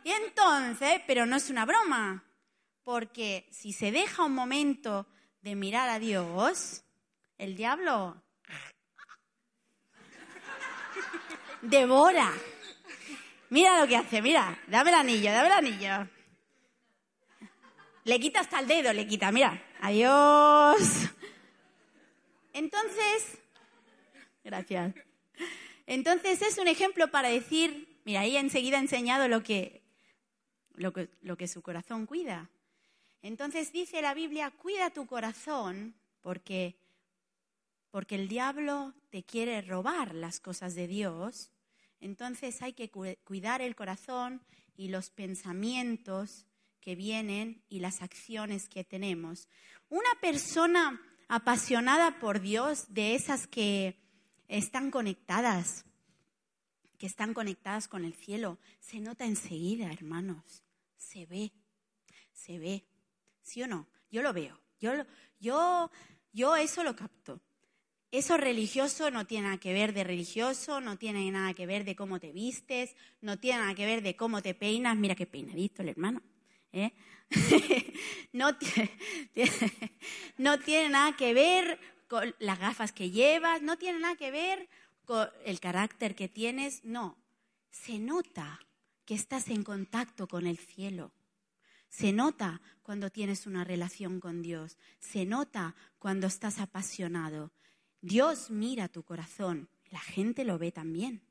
[0.04, 2.24] Y entonces, pero no es una broma,
[2.82, 5.06] porque si se deja un momento
[5.42, 6.82] de mirar a Dios,
[7.38, 8.22] el diablo
[11.62, 12.32] devora.
[13.50, 16.08] Mira lo que hace, mira, dame el anillo, dame el anillo.
[18.04, 20.78] Le quita hasta el dedo, le quita, mira, adiós.
[22.52, 23.38] Entonces,
[24.44, 24.94] gracias.
[25.86, 29.82] Entonces es un ejemplo para decir, mira, ahí enseguida ha enseñado lo que,
[30.74, 32.50] lo que, lo que su corazón cuida.
[33.22, 36.76] Entonces dice la Biblia, cuida tu corazón porque,
[37.90, 41.52] porque el diablo te quiere robar las cosas de Dios.
[42.00, 44.42] Entonces hay que cuidar el corazón
[44.76, 46.46] y los pensamientos
[46.80, 49.48] que vienen y las acciones que tenemos.
[49.88, 53.96] Una persona apasionada por Dios, de esas que
[54.48, 55.84] están conectadas,
[56.98, 60.62] que están conectadas con el cielo, se nota enseguida, hermanos,
[60.96, 61.52] se ve,
[62.32, 62.84] se ve.
[63.42, 63.86] ¿Sí o no?
[64.10, 64.58] Yo lo veo.
[64.80, 64.92] Yo,
[65.40, 65.90] yo,
[66.32, 67.40] yo eso lo capto.
[68.12, 71.96] Eso religioso no tiene nada que ver de religioso, no tiene nada que ver de
[71.96, 74.96] cómo te vistes, no tiene nada que ver de cómo te peinas.
[74.96, 76.22] Mira qué peinadito el hermano.
[76.72, 76.92] ¿eh?
[78.32, 78.90] no, tiene,
[80.38, 84.68] no tiene nada que ver con las gafas que llevas, no tiene nada que ver
[85.04, 86.84] con el carácter que tienes.
[86.84, 87.18] No,
[87.70, 88.60] se nota
[89.04, 91.12] que estás en contacto con el cielo.
[91.88, 94.76] Se nota cuando tienes una relación con Dios.
[94.98, 97.52] Se nota cuando estás apasionado.
[98.00, 99.68] Dios mira tu corazón.
[99.90, 101.22] La gente lo ve también.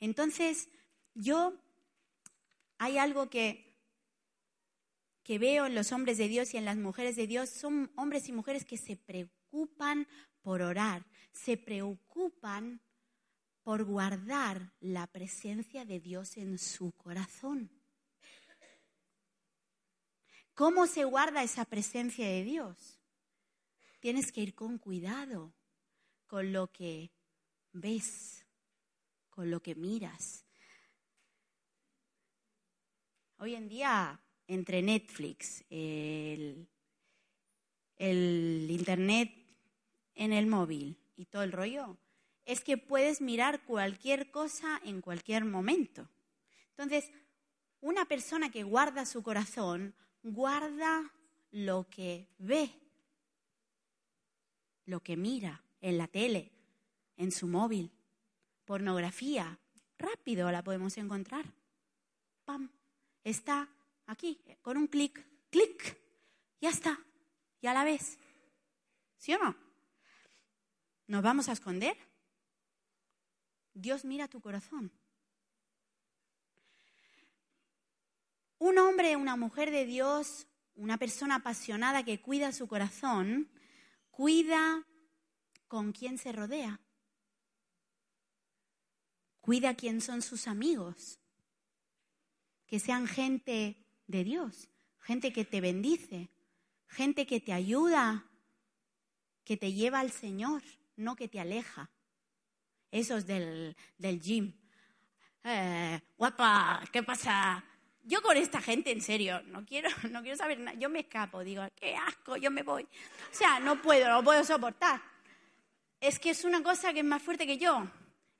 [0.00, 0.68] Entonces,
[1.14, 1.54] yo,
[2.78, 3.76] hay algo que,
[5.22, 7.50] que veo en los hombres de Dios y en las mujeres de Dios.
[7.50, 10.06] Son hombres y mujeres que se preocupan
[10.42, 11.06] por orar.
[11.32, 12.80] Se preocupan
[13.62, 17.70] por guardar la presencia de Dios en su corazón.
[20.54, 22.98] ¿Cómo se guarda esa presencia de Dios?
[24.00, 25.52] Tienes que ir con cuidado
[26.28, 27.10] con lo que
[27.72, 28.44] ves,
[29.30, 30.44] con lo que miras.
[33.38, 36.68] Hoy en día, entre Netflix, el,
[37.98, 39.32] Internet
[40.14, 41.96] en el móvil y todo el rollo,
[42.44, 46.08] es que puedes mirar cualquier cosa en cualquier momento.
[46.70, 47.10] Entonces,
[47.80, 51.12] una persona que guarda su corazón guarda
[51.50, 52.70] lo que ve,
[54.84, 56.52] lo que mira en la tele,
[57.16, 57.92] en su móvil.
[58.64, 59.58] Pornografía,
[59.98, 61.44] rápido la podemos encontrar.
[62.44, 62.70] ¡Pam!
[63.24, 63.68] Está
[64.06, 65.98] aquí, con un clic, clic,
[66.60, 66.98] ya está,
[67.60, 68.18] ya la ves.
[69.16, 69.56] ¿Sí o no?
[71.06, 71.96] ¿Nos vamos a esconder?
[73.74, 74.92] Dios mira tu corazón.
[78.58, 83.48] Un hombre, una mujer de Dios, una persona apasionada que cuida su corazón,
[84.10, 84.84] cuida
[85.68, 86.80] con quién se rodea.
[89.40, 91.20] Cuida quién son sus amigos.
[92.66, 93.76] Que sean gente
[94.06, 94.68] de Dios,
[95.00, 96.28] gente que te bendice,
[96.86, 98.26] gente que te ayuda,
[99.44, 100.62] que te lleva al Señor,
[100.96, 101.90] no que te aleja.
[102.90, 104.52] Esos del, del gym.
[105.44, 107.64] Eh, guapa, ¿qué pasa?
[108.08, 110.76] yo con esta gente, en serio, no quiero, no quiero saber nada.
[110.78, 112.82] Yo me escapo, digo, qué asco, yo me voy.
[112.82, 115.00] O sea, no puedo, no puedo soportar.
[116.00, 117.88] Es que es una cosa que es más fuerte que yo,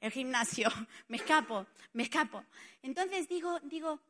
[0.00, 0.68] el gimnasio.
[1.08, 2.44] Me escapo, me escapo.
[2.82, 4.00] Entonces digo, digo,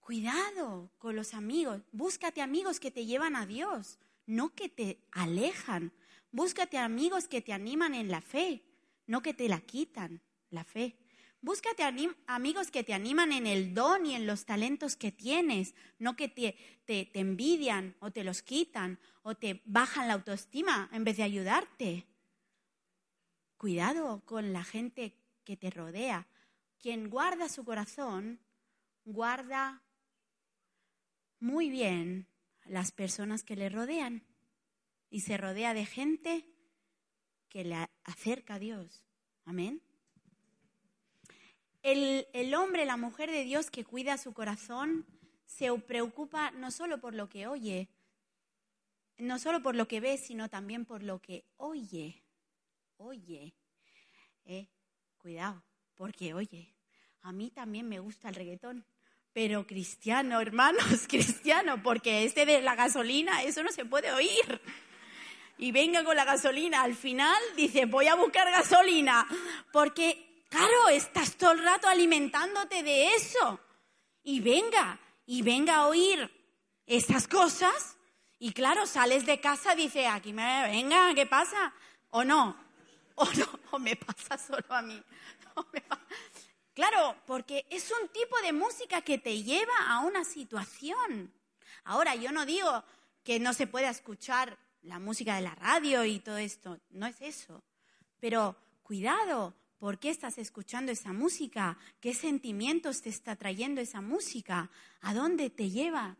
[0.00, 1.80] cuidado con los amigos.
[1.92, 5.92] Búscate amigos que te llevan a Dios, no que te alejan.
[6.30, 8.62] Búscate amigos que te animan en la fe,
[9.06, 10.96] no que te la quitan, la fe.
[11.40, 11.82] Búscate
[12.26, 16.28] amigos que te animan en el don y en los talentos que tienes, no que
[16.28, 21.24] te, te, envidian o te los quitan o te bajan la autoestima en vez de
[21.24, 22.06] ayudarte.
[23.62, 26.26] Cuidado con la gente que te rodea.
[26.80, 28.40] Quien guarda su corazón,
[29.04, 29.84] guarda
[31.38, 32.26] muy bien
[32.64, 34.24] las personas que le rodean
[35.10, 36.44] y se rodea de gente
[37.48, 39.06] que le acerca a Dios.
[39.44, 39.80] Amén.
[41.84, 45.06] El, hombre, la mujer de Dios que cuida su corazón,
[45.46, 47.88] se preocupa no solo por lo que oye,
[49.18, 52.21] no solo por lo que ve, sino también por lo que oye.
[53.04, 53.52] Oye.
[54.44, 54.68] Eh,
[55.16, 55.64] cuidado,
[55.96, 56.72] porque oye.
[57.22, 58.86] a mí también me gusta el reggaetón.
[59.32, 64.60] Pero cristiano, hermanos, cristiano, porque este de la gasolina, eso no se puede oír.
[65.58, 69.26] Y venga con la gasolina, al final dice, voy a buscar gasolina,
[69.72, 73.58] porque, claro, estás todo el rato alimentándote de eso.
[74.22, 76.30] Y venga, y venga a oír
[76.86, 77.96] estas cosas.
[78.38, 81.74] Y claro, sales de casa, dice, aquí me venga, ¿qué pasa?
[82.10, 82.61] ¿O no?
[83.16, 83.46] ¿O no?
[83.72, 85.02] ¿O me pasa solo a mí?
[86.74, 91.30] Claro, porque es un tipo de música que te lleva a una situación.
[91.84, 92.82] Ahora, yo no digo
[93.22, 97.20] que no se pueda escuchar la música de la radio y todo esto, no es
[97.20, 97.62] eso.
[98.20, 101.76] Pero cuidado, ¿por qué estás escuchando esa música?
[102.00, 104.70] ¿Qué sentimientos te está trayendo esa música?
[105.02, 106.16] ¿A dónde te lleva?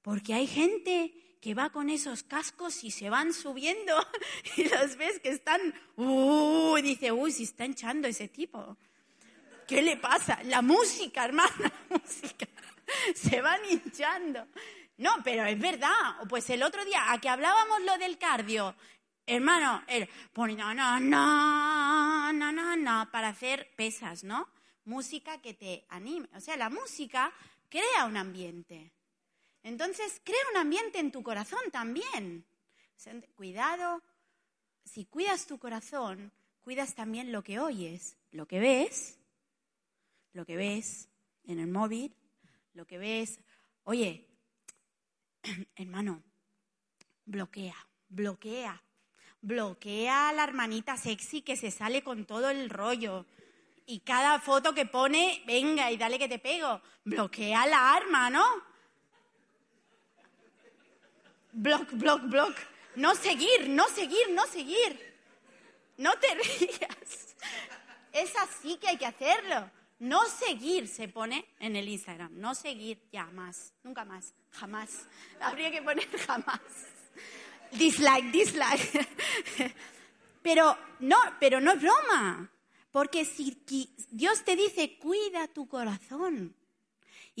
[0.00, 3.94] Porque hay gente que va con esos cascos y se van subiendo
[4.56, 5.60] y los ves que están,
[5.96, 8.76] uh, dice, uy, si está hinchando ese tipo.
[9.66, 10.40] ¿Qué le pasa?
[10.44, 11.50] La música, hermana,
[11.88, 12.46] la música.
[13.14, 14.46] Se van hinchando.
[14.98, 16.16] No, pero es verdad.
[16.28, 18.74] Pues el otro día, a que hablábamos lo del cardio,
[19.26, 24.48] hermano, él pone no, no, no, no, no, para hacer pesas, ¿no?
[24.84, 26.28] Música que te anime.
[26.34, 27.32] O sea, la música
[27.68, 28.92] crea un ambiente.
[29.62, 32.44] Entonces, crea un ambiente en tu corazón también.
[33.34, 34.02] Cuidado,
[34.84, 39.20] si cuidas tu corazón, cuidas también lo que oyes, lo que ves
[40.32, 41.08] lo que ves
[41.44, 42.14] en el móvil,
[42.74, 43.40] lo que ves.
[43.84, 44.26] Oye,
[45.76, 46.22] hermano,
[47.24, 47.76] bloquea,
[48.08, 48.82] bloquea,
[49.40, 53.26] bloquea a la hermanita sexy que se sale con todo el rollo.
[53.86, 56.80] Y cada foto que pone, venga y dale que te pego.
[57.04, 58.44] Bloquea la arma, ¿no?
[61.52, 62.56] Block, block, block.
[62.96, 65.14] No seguir, no seguir, no seguir.
[65.96, 67.36] No te rías.
[68.12, 69.70] Es así que hay que hacerlo.
[69.98, 72.32] No seguir se pone en el Instagram.
[72.34, 73.74] No seguir ya más.
[73.82, 74.32] Nunca más.
[74.50, 75.06] Jamás.
[75.40, 76.60] Habría que poner jamás.
[77.72, 79.08] Dislike, dislike.
[80.42, 82.50] Pero no, pero no es broma.
[82.90, 83.62] Porque si
[84.10, 86.56] Dios te dice, cuida tu corazón.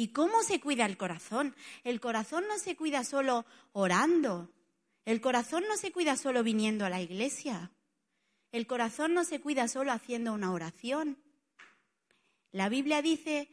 [0.00, 1.54] ¿Y cómo se cuida el corazón?
[1.84, 4.50] El corazón no se cuida solo orando.
[5.04, 7.70] El corazón no se cuida solo viniendo a la iglesia.
[8.50, 11.18] El corazón no se cuida solo haciendo una oración.
[12.50, 13.50] La Biblia dice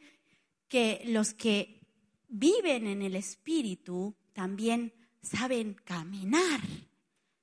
[0.68, 1.82] que los que
[2.28, 6.62] viven en el Espíritu también saben caminar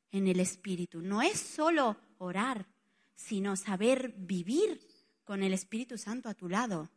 [0.10, 1.04] en el Espíritu.
[1.04, 2.66] No es solo orar,
[3.14, 4.82] sino saber vivir
[5.26, 6.90] con el Espíritu Santo a tu lado.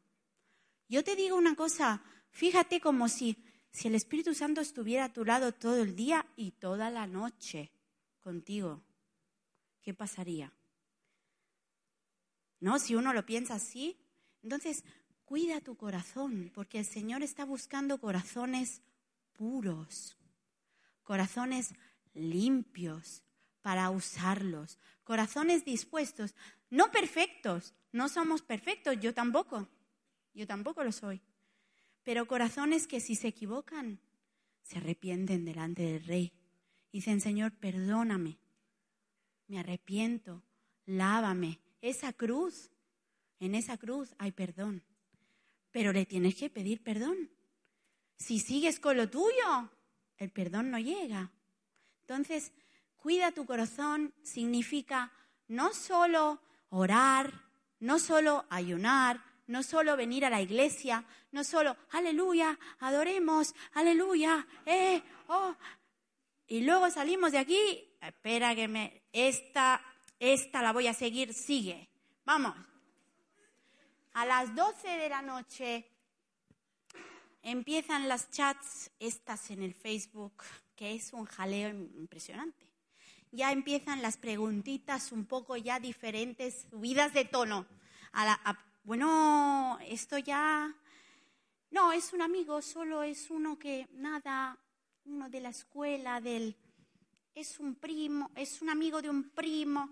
[0.89, 3.37] Yo te digo una cosa, fíjate como si,
[3.71, 7.71] si el Espíritu Santo estuviera a tu lado todo el día y toda la noche
[8.21, 8.83] contigo.
[9.83, 10.53] ¿Qué pasaría?
[12.61, 12.79] ¿No?
[12.79, 13.99] Si uno lo piensa así,
[14.43, 14.85] entonces,
[15.25, 18.83] cuida tu corazón, porque el Señor está buscando corazones
[19.35, 20.17] puros,
[21.03, 21.75] corazones
[22.15, 23.23] limpios
[23.61, 26.35] para usarlos, corazones dispuestos,
[26.71, 29.69] no perfectos, no somos perfectos, yo tampoco,
[30.39, 31.21] yo tampoco lo soy,
[32.05, 33.99] pero corazones que si se equivocan,
[34.63, 36.33] se arrepienten delante del Rey.
[36.93, 38.39] Dicen, Señor, perdóname,
[39.49, 40.45] me arrepiento,
[40.87, 41.59] lávame.
[41.81, 42.71] Esa cruz
[43.41, 44.85] en esa cruz hay perdón,
[45.73, 47.31] pero le tienes que pedir perdón.
[48.17, 49.71] Si sigues con lo tuyo,
[50.19, 51.33] el perdón no llega.
[52.03, 52.53] Entonces,
[52.97, 55.13] cuida tu corazón significa
[55.49, 57.45] no solo orar,
[57.81, 65.03] no solo ayunar, no solo venir a la iglesia, no solo, aleluya, adoremos, aleluya, eh,
[65.27, 65.55] oh.
[66.47, 69.83] Y luego salimos de aquí, espera que me, esta,
[70.19, 71.89] esta la voy a seguir, sigue.
[72.25, 72.55] Vamos,
[74.13, 75.91] a las 12 de la noche
[77.43, 80.43] empiezan las chats estas en el Facebook,
[80.77, 82.67] que es un jaleo impresionante.
[83.31, 87.67] Ya empiezan las preguntitas un poco ya diferentes, subidas de tono.
[88.89, 90.75] Bueno, esto ya...
[91.71, 94.59] No, es un amigo, solo es uno que nada,
[95.05, 96.57] uno de la escuela, del...
[97.35, 99.91] Es un primo, es un amigo de un primo.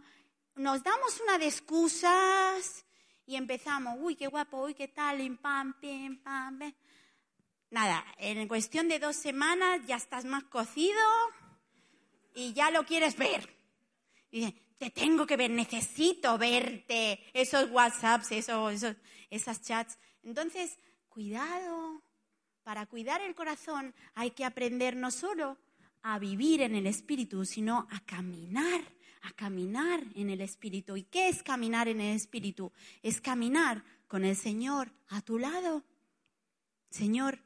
[0.54, 2.86] Nos damos una de excusas
[3.26, 5.74] y empezamos, uy, qué guapo, uy, qué tal, pim, pam,
[6.24, 6.74] pam.
[7.68, 11.02] Nada, en cuestión de dos semanas ya estás más cocido
[12.34, 13.58] y ya lo quieres ver.
[14.30, 18.84] Dice, te tengo que ver, necesito verte, esos WhatsApps, esos,
[19.30, 19.98] esas chats.
[20.22, 22.02] Entonces, cuidado,
[22.62, 25.58] para cuidar el corazón hay que aprender no solo
[26.02, 28.82] a vivir en el Espíritu, sino a caminar
[29.26, 30.96] a caminar en el Espíritu.
[30.96, 32.72] ¿Y qué es caminar en el Espíritu?
[33.02, 35.84] Es caminar con el Señor a tu lado.
[36.90, 37.40] Señor,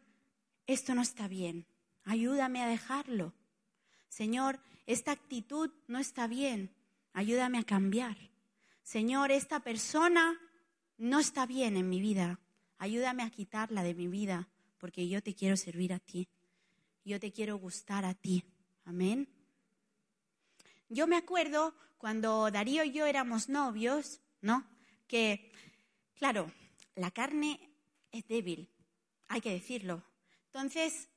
[0.66, 1.66] esto no está bien.
[2.04, 3.32] Ayúdame a dejarlo.
[4.08, 6.70] Señor, esta actitud no está bien.
[7.12, 8.16] Ayúdame a cambiar.
[8.82, 10.38] Señor, esta persona
[10.98, 12.40] no está bien en mi vida.
[12.78, 14.48] Ayúdame a quitarla de mi vida
[14.78, 16.28] porque yo te quiero servir a ti.
[17.04, 18.44] Yo te quiero gustar a ti.
[18.84, 19.28] Amén.
[20.88, 24.66] Yo me acuerdo cuando Darío y yo éramos novios, ¿no?
[25.06, 25.52] Que,
[26.14, 26.50] claro,
[26.96, 27.70] la carne
[28.10, 28.68] es débil,
[29.28, 30.02] hay que decirlo.
[30.46, 31.08] Entonces,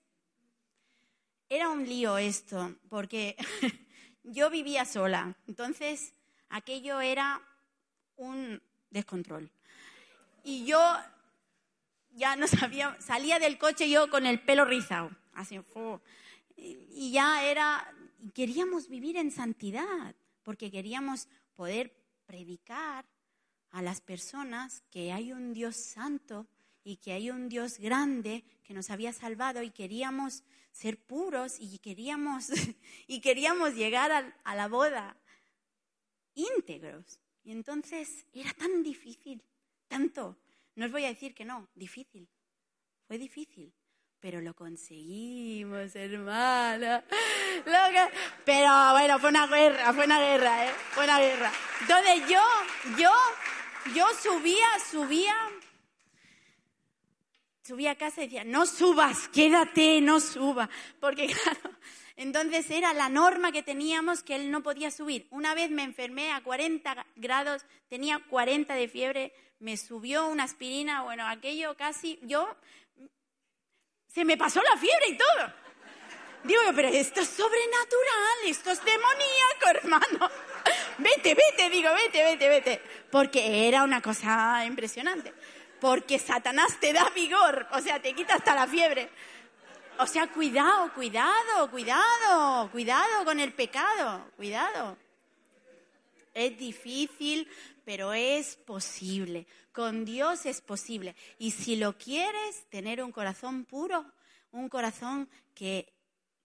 [1.50, 3.36] era un lío esto, porque
[4.24, 6.14] yo vivía sola, entonces
[6.50, 7.42] aquello era
[8.18, 9.50] un descontrol.
[10.44, 10.80] Y yo
[12.12, 15.60] ya no sabía, salía del coche yo con el pelo rizado, así,
[16.56, 17.94] y ya era,
[18.34, 21.94] queríamos vivir en santidad, porque queríamos poder
[22.26, 23.06] predicar
[23.72, 26.48] a las personas que hay un Dios santo
[26.84, 30.44] y que hay un Dios grande que nos había salvado y queríamos
[30.74, 32.50] ser puros y queríamos,
[33.08, 35.16] y queríamos llegar a, a la boda
[36.36, 37.22] íntegros.
[37.46, 39.42] Y entonces era tan difícil,
[39.88, 40.38] tanto.
[40.76, 42.28] No os voy a decir que no, difícil.
[43.08, 43.74] Fue difícil
[44.24, 47.04] pero lo conseguimos, hermana.
[48.46, 50.72] Pero bueno, fue una guerra, fue una guerra, ¿eh?
[50.92, 51.52] Fue una guerra.
[51.82, 52.42] Entonces yo,
[52.98, 53.12] yo,
[53.94, 55.36] yo subía, subía,
[57.64, 60.70] subía a casa y decía, no subas, quédate, no suba.
[61.00, 61.76] Porque claro,
[62.16, 65.28] entonces era la norma que teníamos que él no podía subir.
[65.32, 71.04] Una vez me enfermé a 40 grados, tenía 40 de fiebre, me subió una aspirina,
[71.04, 72.56] bueno, aquello casi, yo
[74.08, 75.54] se me pasó la fiebre y todo.
[76.44, 80.30] Digo, pero esto es sobrenatural, esto es demoníaco, hermano.
[80.98, 82.82] Vete, vete, digo, vete, vete, vete.
[83.10, 85.34] Porque era una cosa impresionante.
[85.84, 89.10] Porque Satanás te da vigor, o sea, te quita hasta la fiebre.
[90.00, 94.96] O sea, cuidado, cuidado, cuidado, cuidado con el pecado, cuidado.
[96.34, 97.50] Es difícil,
[97.84, 99.46] pero es posible.
[99.74, 101.18] Con Dios es posible.
[101.38, 104.06] Y si lo quieres, tener un corazón puro,
[104.54, 105.92] un corazón que,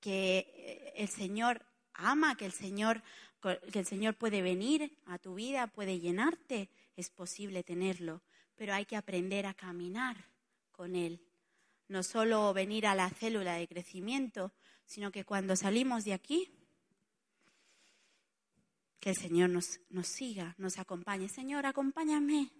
[0.01, 1.65] que el Señor
[1.95, 3.05] ama, que el Señor,
[3.41, 8.21] que el Señor puede venir a tu vida, puede llenarte, es posible tenerlo.
[8.59, 10.17] Pero hay que aprender a caminar
[10.73, 11.25] con Él.
[11.89, 14.53] No solo venir a la célula de crecimiento,
[14.85, 16.53] sino que cuando salimos de aquí,
[19.01, 21.29] que el Señor nos, nos siga, nos acompañe.
[21.29, 22.51] Señor, acompáñame.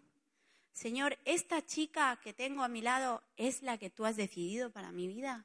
[0.73, 4.93] Señor, esta chica que tengo a mi lado es la que tú has decidido para
[4.93, 5.45] mi vida.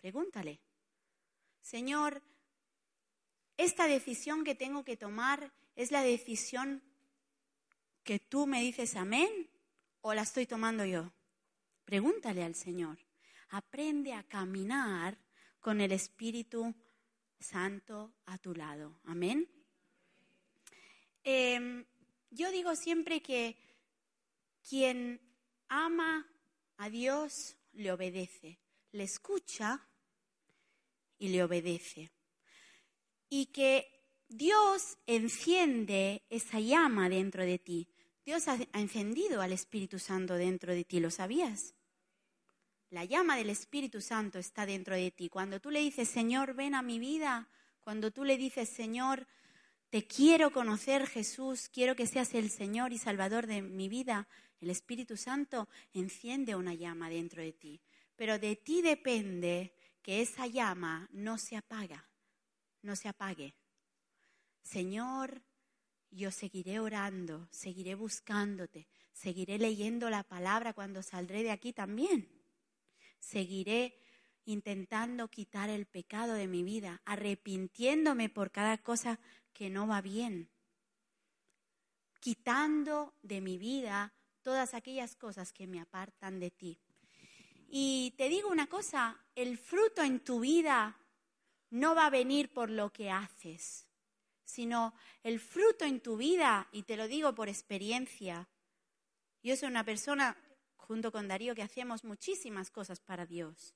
[0.00, 0.60] Pregúntale.
[1.60, 2.22] Señor,
[3.58, 6.82] esta decisión que tengo que tomar es la decisión
[8.06, 9.50] que tú me dices amén
[10.00, 11.12] o la estoy tomando yo.
[11.84, 12.98] Pregúntale al Señor.
[13.50, 15.18] Aprende a caminar
[15.60, 16.72] con el Espíritu
[17.40, 19.00] Santo a tu lado.
[19.04, 19.50] Amén.
[21.24, 21.84] Em,
[22.30, 23.56] yo digo siempre que
[24.68, 25.20] quien
[25.68, 26.26] ama
[26.76, 28.60] a Dios le obedece,
[28.92, 29.84] le escucha
[31.18, 32.12] y le obedece.
[33.28, 33.96] Y que
[34.28, 37.88] Dios enciende esa llama dentro de ti.
[38.26, 41.76] Dios ha encendido al Espíritu Santo dentro de ti, ¿lo sabías?
[42.90, 45.28] La llama del Espíritu Santo está dentro de ti.
[45.28, 47.48] Cuando tú le dices, Señor, ven a mi vida,
[47.78, 49.28] cuando tú le dices, Señor,
[49.90, 54.26] te quiero conocer, Jesús, quiero que seas el Señor y Salvador de mi vida.
[54.60, 57.80] El Espíritu Santo enciende una llama dentro de ti,
[58.16, 59.72] pero de ti depende
[60.02, 62.08] que esa llama no se apaga,
[62.82, 63.54] no se apague.
[64.64, 65.42] Señor,
[66.10, 72.28] yo seguiré orando, seguiré buscándote, seguiré leyendo la palabra cuando saldré de aquí también.
[73.18, 73.98] Seguiré
[74.44, 79.18] intentando quitar el pecado de mi vida, arrepintiéndome por cada cosa
[79.52, 80.48] que no va bien,
[82.20, 86.78] quitando de mi vida todas aquellas cosas que me apartan de ti.
[87.68, 90.96] Y te digo una cosa, el fruto en tu vida
[91.70, 93.85] no va a venir por lo que haces,
[94.46, 98.48] sino el fruto en tu vida, y te lo digo por experiencia,
[99.42, 100.36] yo soy una persona,
[100.76, 103.74] junto con Darío, que hacemos muchísimas cosas para Dios,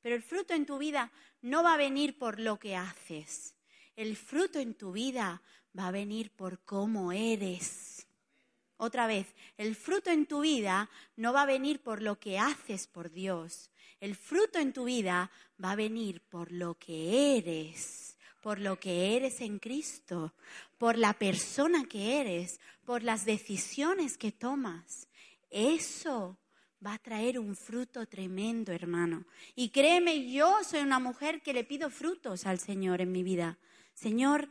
[0.00, 1.12] pero el fruto en tu vida
[1.42, 3.54] no va a venir por lo que haces,
[3.96, 5.42] el fruto en tu vida
[5.78, 8.06] va a venir por cómo eres.
[8.76, 9.26] Otra vez,
[9.58, 13.70] el fruto en tu vida no va a venir por lo que haces por Dios.
[14.00, 15.30] El fruto en tu vida
[15.62, 18.11] va a venir por lo que eres,
[18.42, 20.34] por lo que eres en Cristo,
[20.76, 25.08] por la persona que eres, por las decisiones que tomas.
[25.48, 26.36] Eso
[26.84, 29.24] va a traer un fruto tremendo, hermano.
[29.54, 33.58] Y créeme, yo soy una mujer que le pido frutos al Señor en mi vida.
[33.94, 34.48] Señor,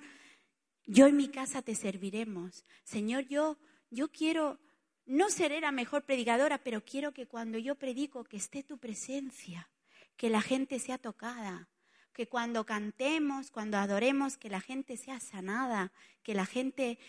[0.85, 2.63] yo en mi casa te serviremos.
[2.83, 3.57] Señor, yo,
[3.89, 4.57] yo quiero,
[5.05, 9.69] no seré la mejor predicadora, pero quiero que cuando yo predico, que esté tu presencia,
[10.15, 11.67] que la gente sea tocada,
[12.13, 15.91] que cuando cantemos, cuando adoremos, que la gente sea sanada,
[16.23, 16.99] que la gente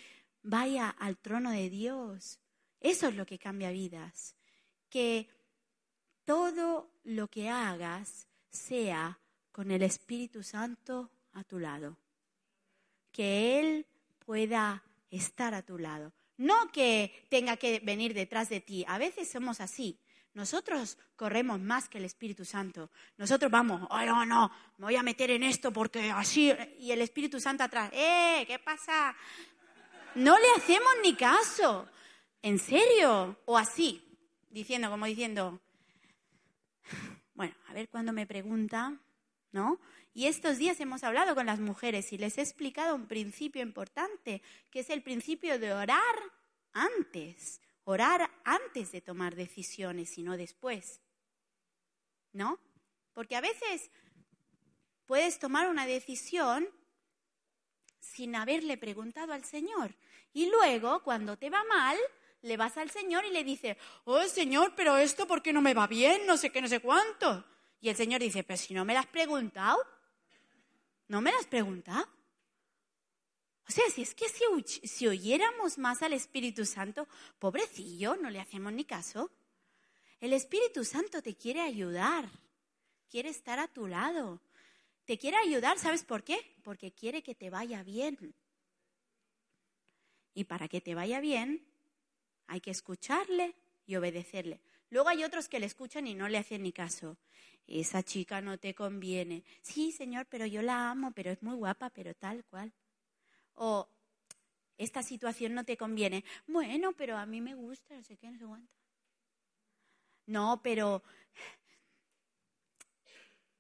[0.43, 2.39] vaya al trono de Dios.
[2.81, 4.35] Eso es lo que cambia vidas.
[4.89, 5.29] Que
[6.25, 9.19] todo lo que hagas sea
[9.51, 11.97] con el Espíritu Santo a tu lado.
[13.11, 13.87] Que Él
[14.25, 16.13] pueda estar a tu lado.
[16.37, 18.85] No que tenga que venir detrás de ti.
[18.89, 19.99] A veces somos así.
[20.35, 22.91] Nosotros corremos más que el Espíritu Santo.
[23.19, 26.53] Nosotros vamos, ay, no, no, me voy a meter en esto porque así.
[26.79, 28.45] Y el Espíritu Santo atrás, ¡eh!
[28.47, 29.15] ¿Qué pasa?
[30.15, 31.87] No le hacemos ni caso.
[32.41, 33.39] ¿En serio?
[33.45, 34.03] O así,
[34.51, 35.61] diciendo, como diciendo,
[37.35, 38.99] bueno, a ver cuando me pregunta,
[39.53, 39.79] ¿no?
[40.15, 44.43] Y estos días hemos hablado con las mujeres y les he explicado un principio importante,
[44.71, 46.17] que es el principio de orar
[46.73, 47.61] antes.
[47.85, 51.01] Orar antes de tomar decisiones y no después.
[52.33, 52.59] ¿No?
[53.13, 53.91] Porque a veces
[55.07, 56.69] puedes tomar una decisión
[58.01, 59.95] sin haberle preguntado al Señor.
[60.33, 61.97] Y luego, cuando te va mal,
[62.43, 65.75] le vas al Señor y le dices, oh Señor, pero esto ¿por qué no me
[65.75, 66.27] va bien?
[66.27, 67.45] No sé qué, no sé cuánto.
[67.81, 69.79] Y el Señor dice, pero si no me lo has preguntado,
[71.09, 72.07] ¿no me lo has preguntado?
[73.69, 77.07] O sea, si es que si, si oyéramos más al Espíritu Santo,
[77.39, 79.31] pobrecillo, no le hacemos ni caso.
[80.21, 82.29] El Espíritu Santo te quiere ayudar,
[83.09, 84.41] quiere estar a tu lado,
[85.05, 86.39] te quiere ayudar, ¿sabes por qué?
[86.63, 88.35] Porque quiere que te vaya bien.
[90.35, 91.67] Y para que te vaya bien,
[92.47, 93.55] hay que escucharle
[93.87, 94.61] y obedecerle.
[94.91, 97.17] Luego hay otros que le escuchan y no le hacen ni caso.
[97.67, 99.45] Esa chica no te conviene.
[99.63, 102.73] Sí, señor, pero yo la amo, pero es muy guapa, pero tal cual.
[103.55, 103.89] O
[104.79, 106.25] esta situación no te conviene.
[106.47, 108.73] Bueno, pero a mí me gusta, no sé qué, no sé cuánto.
[110.27, 111.03] No, pero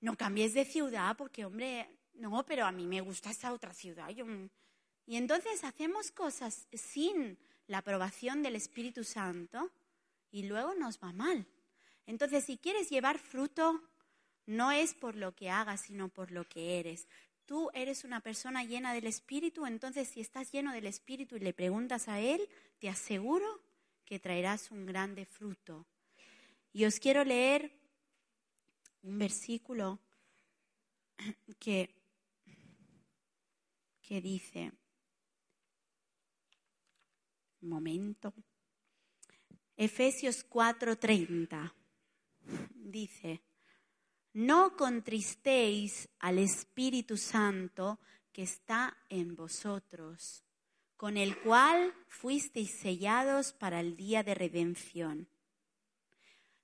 [0.01, 4.11] no cambies de ciudad porque, hombre, no, pero a mí me gusta esa otra ciudad.
[5.07, 9.70] Y entonces hacemos cosas sin la aprobación del Espíritu Santo
[10.30, 11.47] y luego nos va mal.
[12.07, 13.80] Entonces, si quieres llevar fruto,
[14.47, 17.07] no es por lo que hagas, sino por lo que eres.
[17.47, 21.53] Tú eres una persona llena del Espíritu, entonces si estás lleno del Espíritu y le
[21.53, 23.61] preguntas a Él, te aseguro
[24.05, 25.86] que traerás un grande fruto.
[26.72, 27.72] Y os quiero leer
[29.03, 29.99] un versículo
[31.59, 31.95] que,
[34.01, 34.72] que dice,
[37.61, 38.32] un momento,
[39.76, 41.72] Efesios 4:30
[42.74, 43.43] dice,
[44.35, 47.99] no contristéis al Espíritu Santo
[48.33, 50.43] que está en vosotros,
[50.97, 55.28] con el cual fuisteis sellados para el día de redención.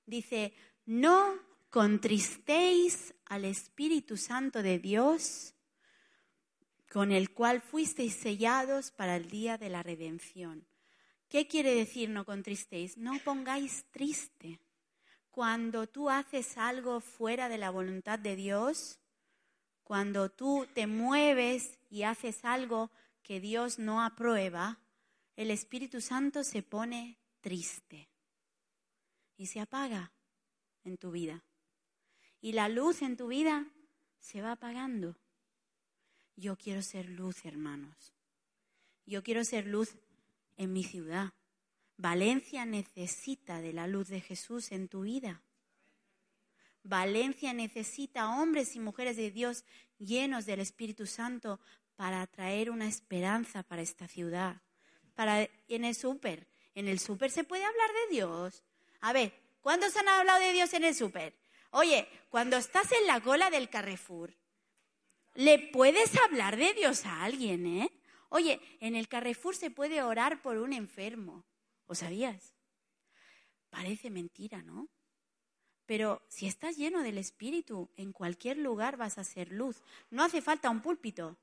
[0.07, 0.55] Dice,
[0.87, 1.35] no
[1.71, 5.55] contristéis al Espíritu Santo de Dios,
[6.91, 10.67] con el cual fuisteis sellados para el día de la redención.
[11.29, 12.97] ¿Qué quiere decir no contristéis?
[12.97, 14.59] No pongáis triste.
[15.39, 18.99] Cuando tú haces algo fuera de la voluntad de Dios,
[19.85, 22.91] cuando tú te mueves y haces algo
[23.23, 24.81] que Dios no aprueba,
[25.37, 28.09] el Espíritu Santo se pone triste
[29.37, 30.11] y se apaga
[30.83, 31.45] en tu vida
[32.41, 33.65] y la luz en tu vida
[34.19, 35.15] se va apagando.
[36.35, 38.13] Yo quiero ser luz, hermanos.
[39.07, 39.95] Yo quiero ser luz
[40.57, 41.33] en mi ciudad.
[41.99, 45.43] Valencia necesita de la luz de Jesús en tu vida.
[46.85, 49.65] Valencia necesita hombres y mujeres de Dios
[49.99, 51.59] llenos del Espíritu Santo
[51.97, 54.63] para traer una esperanza para esta ciudad.
[55.17, 56.47] Para en el súper,
[56.77, 58.63] en el súper se puede hablar de Dios.
[59.01, 61.35] A ver, ¿cuántos han hablado de Dios en el súper?
[61.73, 64.33] Oye, cuando estás en la cola del Carrefour,
[65.35, 67.91] le puedes hablar de Dios a alguien, ¿eh?
[68.29, 71.45] Oye, en el Carrefour se puede orar por un enfermo.
[71.89, 72.55] ¿O sabías?
[73.69, 74.89] Parece mentira, ¿no?
[75.87, 79.83] Pero si estás lleno del Espíritu, en cualquier lugar vas a ser luz.
[80.11, 81.37] No hace falta un púlpito.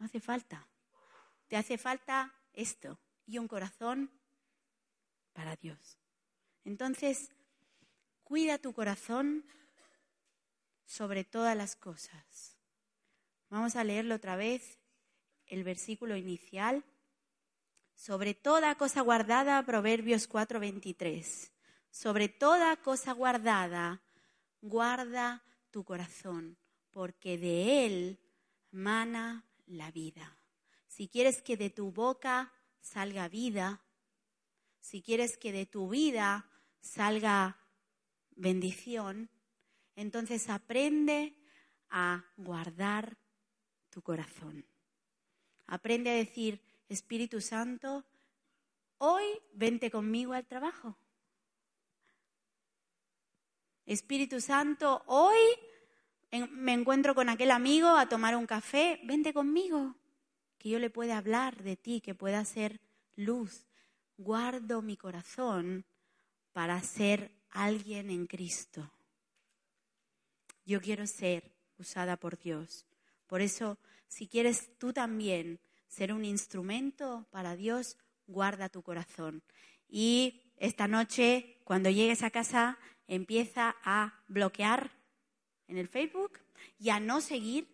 [0.00, 0.66] No hace falta.
[1.46, 4.10] Te hace falta esto y un corazón
[5.32, 5.98] para Dios.
[6.64, 7.30] Entonces,
[8.24, 9.44] Cuida tu corazón
[10.86, 12.56] sobre todas las cosas,
[13.50, 14.78] Vamos a leerlo otra vez,
[15.46, 16.82] el versículo inicial.
[17.94, 21.52] Sobre toda cosa guardada, Proverbios 4:23.
[21.90, 24.02] Sobre toda cosa guardada,
[24.60, 26.58] guarda tu corazón,
[26.90, 28.20] porque de él
[28.70, 30.36] mana la vida.
[30.88, 33.80] Si quieres que de tu boca salga vida,
[34.80, 37.58] si quieres que de tu vida salga
[38.36, 39.30] bendición,
[39.96, 41.36] entonces aprende
[41.88, 43.16] a guardar
[43.90, 44.66] tu corazón.
[45.66, 48.04] Aprende a decir, Espíritu Santo,
[48.98, 50.96] hoy vente conmigo al trabajo.
[53.86, 55.38] Espíritu Santo, hoy
[56.50, 59.94] me encuentro con aquel amigo a tomar un café, vente conmigo,
[60.58, 62.80] que yo le pueda hablar de ti, que pueda ser
[63.16, 63.66] luz.
[64.16, 65.84] Guardo mi corazón
[66.52, 68.90] para ser alguien en Cristo.
[70.64, 72.86] Yo quiero ser usada por Dios.
[73.26, 73.78] Por eso,
[74.08, 75.60] si quieres tú también
[75.94, 79.42] ser un instrumento para Dios, guarda tu corazón.
[79.88, 84.90] Y esta noche, cuando llegues a casa, empieza a bloquear
[85.68, 86.40] en el Facebook
[86.78, 87.68] y a no seguir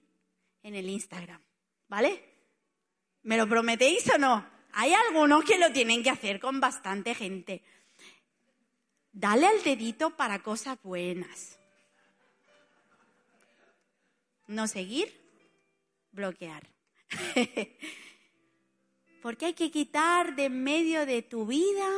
[0.63, 1.41] en el Instagram.
[1.89, 2.23] ¿Vale?
[3.23, 4.47] ¿Me lo prometéis o no?
[4.73, 7.63] Hay algunos que lo tienen que hacer con bastante gente.
[9.13, 11.59] Dale al dedito para cosas buenas.
[14.47, 15.09] No seguir,
[16.13, 16.69] bloquear.
[19.21, 21.89] Porque hay que quitar de medio de tu vida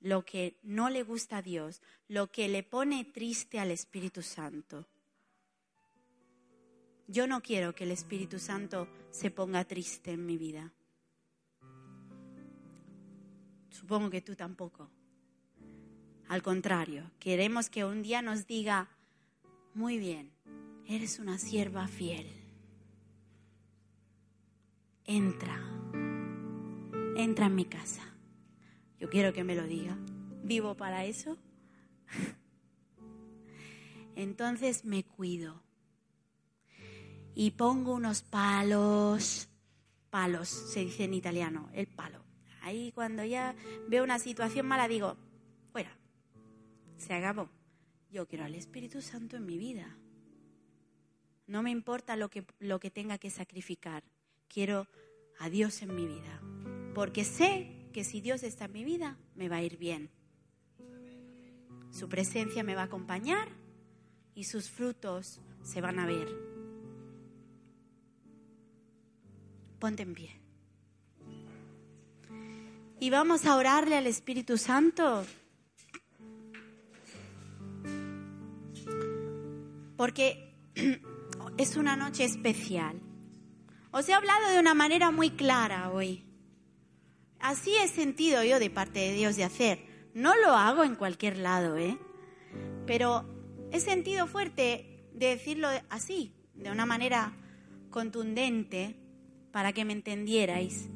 [0.00, 4.86] lo que no le gusta a Dios, lo que le pone triste al Espíritu Santo.
[7.06, 10.72] Yo no quiero que el Espíritu Santo se ponga triste en mi vida.
[13.70, 14.90] Supongo que tú tampoco.
[16.28, 18.88] Al contrario, queremos que un día nos diga,
[19.74, 20.32] muy bien,
[20.86, 22.43] eres una sierva fiel.
[25.06, 25.60] Entra,
[27.16, 28.02] entra en mi casa.
[28.98, 29.98] Yo quiero que me lo diga.
[30.42, 31.36] ¿Vivo para eso?
[34.16, 35.62] Entonces me cuido.
[37.34, 39.50] Y pongo unos palos,
[40.08, 42.24] palos, se dice en italiano, el palo.
[42.62, 43.54] Ahí cuando ya
[43.88, 45.18] veo una situación mala digo,
[45.70, 45.98] fuera,
[46.96, 47.50] se acabó.
[48.10, 49.98] Yo quiero al Espíritu Santo en mi vida.
[51.46, 54.02] No me importa lo que, lo que tenga que sacrificar.
[54.48, 54.86] Quiero
[55.38, 56.40] a Dios en mi vida.
[56.94, 60.10] Porque sé que si Dios está en mi vida, me va a ir bien.
[61.90, 63.48] Su presencia me va a acompañar
[64.34, 66.28] y sus frutos se van a ver.
[69.78, 70.40] Ponte en pie.
[73.00, 75.24] Y vamos a orarle al Espíritu Santo.
[79.96, 80.52] Porque
[81.58, 83.00] es una noche especial.
[83.94, 86.24] Os he hablado de una manera muy clara hoy
[87.44, 89.78] así he sentido yo de parte de Dios de hacer.
[90.14, 91.98] No lo hago en cualquier lado, ¿eh?
[92.86, 93.24] Pero
[93.70, 97.32] he sentido fuerte de decirlo así, de una manera
[97.90, 98.96] contundente,
[99.52, 100.88] para que me entendierais.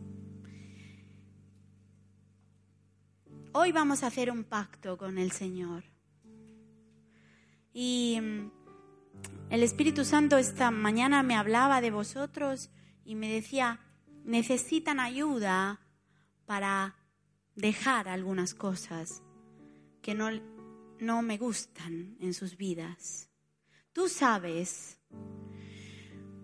[3.52, 5.84] Hoy vamos a hacer un pacto con el Señor.
[7.74, 8.50] Y mm,
[9.50, 12.70] el Espíritu Santo esta mañana me hablaba de vosotros
[13.08, 13.80] y me decía,
[14.24, 15.80] necesitan ayuda
[16.44, 16.94] para
[17.56, 19.22] dejar algunas cosas
[20.02, 20.28] que no,
[21.00, 23.30] no me gustan en sus vidas.
[23.94, 25.00] Tú sabes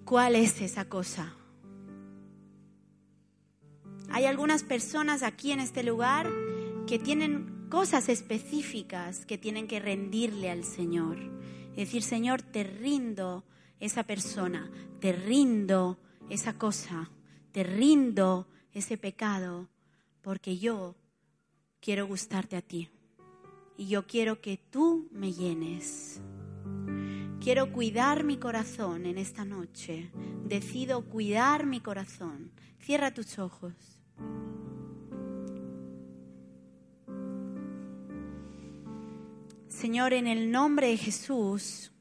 [0.06, 1.36] cuál es esa cosa.
[4.08, 6.30] Hay algunas personas aquí en este lugar
[6.86, 11.18] que tienen cosas específicas que tienen que rendirle al Señor.
[11.76, 13.44] Decir, Señor, te rindo
[13.80, 15.98] esa persona, te rindo
[16.28, 17.10] esa cosa,
[17.52, 19.68] te rindo ese pecado,
[20.22, 20.96] porque yo
[21.80, 22.90] quiero gustarte a ti
[23.76, 26.20] y yo quiero que tú me llenes.
[27.40, 30.10] Quiero cuidar mi corazón en esta noche.
[30.46, 32.52] Decido cuidar mi corazón.
[32.80, 33.74] Cierra tus ojos.
[39.68, 41.92] Señor, en el nombre de Jesús,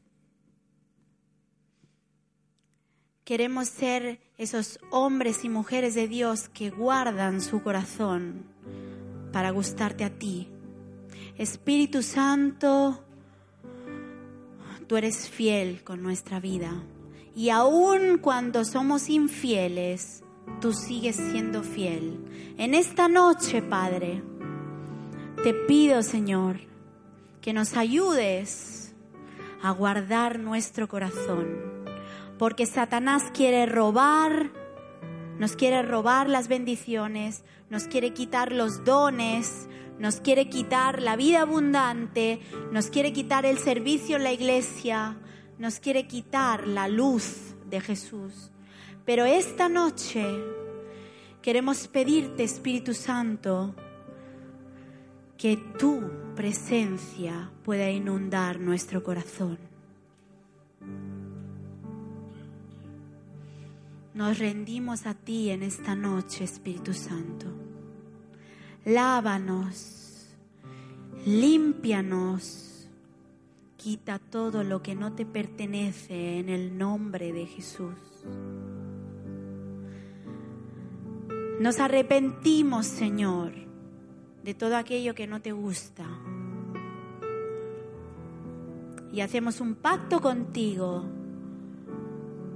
[3.23, 8.43] Queremos ser esos hombres y mujeres de Dios que guardan su corazón
[9.31, 10.49] para gustarte a ti.
[11.37, 13.01] Espíritu Santo,
[14.87, 16.83] tú eres fiel con nuestra vida.
[17.33, 20.21] Y aun cuando somos infieles,
[20.59, 22.19] tú sigues siendo fiel.
[22.57, 24.21] En esta noche, Padre,
[25.43, 26.59] te pido, Señor,
[27.39, 28.93] que nos ayudes
[29.61, 31.72] a guardar nuestro corazón
[32.37, 34.51] Porque Satanás quiere robar,
[35.37, 39.67] nos quiere robar las bendiciones, nos quiere quitar los dones,
[39.99, 42.39] nos quiere quitar la vida abundante,
[42.71, 45.17] nos quiere quitar el servicio en la iglesia,
[45.57, 48.51] nos quiere quitar la luz de Jesús.
[49.05, 50.25] Pero esta noche
[51.41, 53.75] queremos pedirte, Espíritu Santo,
[55.37, 56.01] que tu
[56.35, 59.72] presencia pueda inundar nuestro corazón.
[64.13, 67.47] Nos rendimos a ti en esta noche, Espíritu Santo.
[68.85, 70.27] Lávanos,
[71.25, 72.87] límpianos,
[73.75, 77.95] quita todo lo que no te pertenece en el nombre de Jesús.
[81.59, 83.53] Nos arrepentimos, Señor,
[84.43, 86.05] de todo aquello que no te gusta.
[89.11, 91.03] Y hacemos un pacto contigo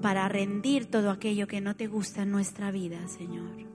[0.02, 3.68] para rendir todo aquello que no te gusta en nuestra vida, Señor.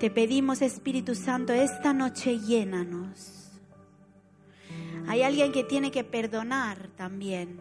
[0.00, 3.50] Te pedimos, Espíritu Santo, esta noche llénanos.
[5.08, 7.60] Hay alguien que tiene que perdonar también.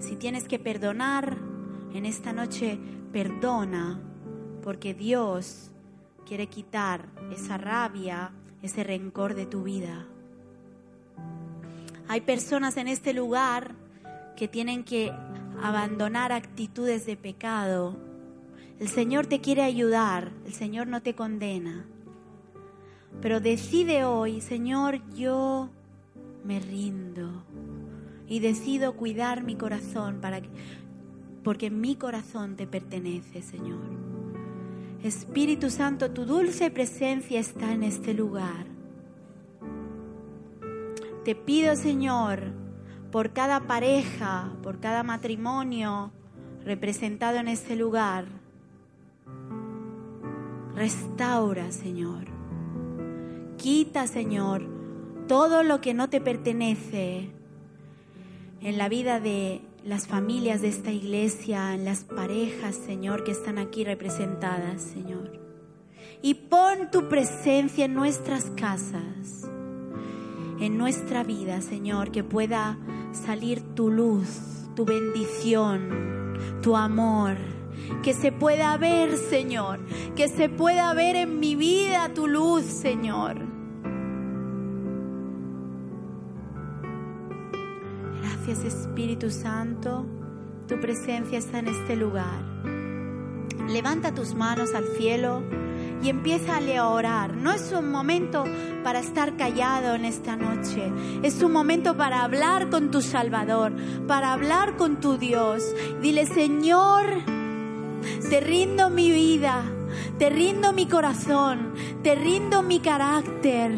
[0.00, 1.38] Si tienes que perdonar,
[1.94, 2.78] en esta noche
[3.12, 4.00] perdona,
[4.62, 5.70] porque Dios
[6.26, 10.06] quiere quitar esa rabia, ese rencor de tu vida.
[12.08, 13.74] Hay personas en este lugar
[14.38, 15.12] que tienen que
[15.60, 17.96] abandonar actitudes de pecado.
[18.78, 21.84] El Señor te quiere ayudar, el Señor no te condena.
[23.20, 25.70] Pero decide hoy, Señor, yo
[26.44, 27.42] me rindo
[28.28, 30.48] y decido cuidar mi corazón para que,
[31.42, 33.80] porque mi corazón te pertenece, Señor.
[35.02, 38.66] Espíritu Santo, tu dulce presencia está en este lugar.
[41.24, 42.52] Te pido, Señor,
[43.10, 46.10] por cada pareja, por cada matrimonio
[46.64, 48.26] representado en este lugar.
[50.74, 52.26] Restaura, Señor.
[53.56, 54.66] Quita, Señor,
[55.26, 57.30] todo lo que no te pertenece
[58.60, 63.58] en la vida de las familias de esta iglesia, en las parejas, Señor, que están
[63.58, 65.40] aquí representadas, Señor.
[66.20, 69.48] Y pon tu presencia en nuestras casas,
[70.60, 72.78] en nuestra vida, Señor, que pueda
[73.12, 77.36] salir tu luz, tu bendición, tu amor.
[78.02, 79.80] Que se pueda ver, Señor.
[80.14, 83.36] Que se pueda ver en mi vida tu luz, Señor.
[88.20, 90.06] Gracias Espíritu Santo.
[90.66, 92.42] Tu presencia está en este lugar.
[93.68, 95.42] Levanta tus manos al cielo
[96.02, 97.36] y empieza a orar.
[97.36, 98.44] No es un momento
[98.84, 100.92] para estar callado en esta noche.
[101.22, 103.72] Es un momento para hablar con tu Salvador,
[104.06, 105.64] para hablar con tu Dios.
[106.00, 107.04] Dile, Señor,
[108.28, 109.64] te rindo mi vida,
[110.18, 113.72] te rindo mi corazón, te rindo mi carácter.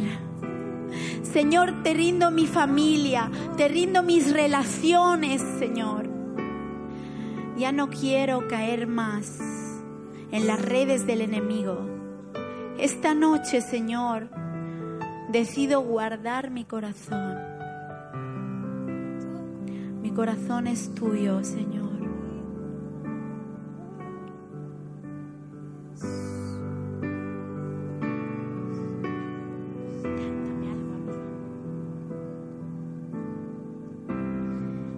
[1.22, 6.08] Señor, te rindo mi familia, te rindo mis relaciones, Señor.
[7.56, 9.38] Ya no quiero caer más
[10.32, 11.99] en las redes del enemigo.
[12.80, 14.30] Esta noche, Señor,
[15.30, 17.36] decido guardar mi corazón.
[20.00, 21.90] Mi corazón es tuyo, Señor.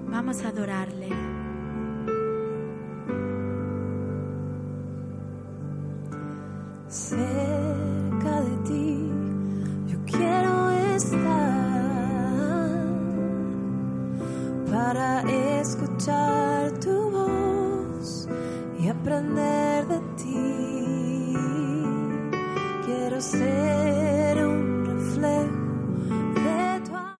[0.08, 1.21] Vamos a adorarle.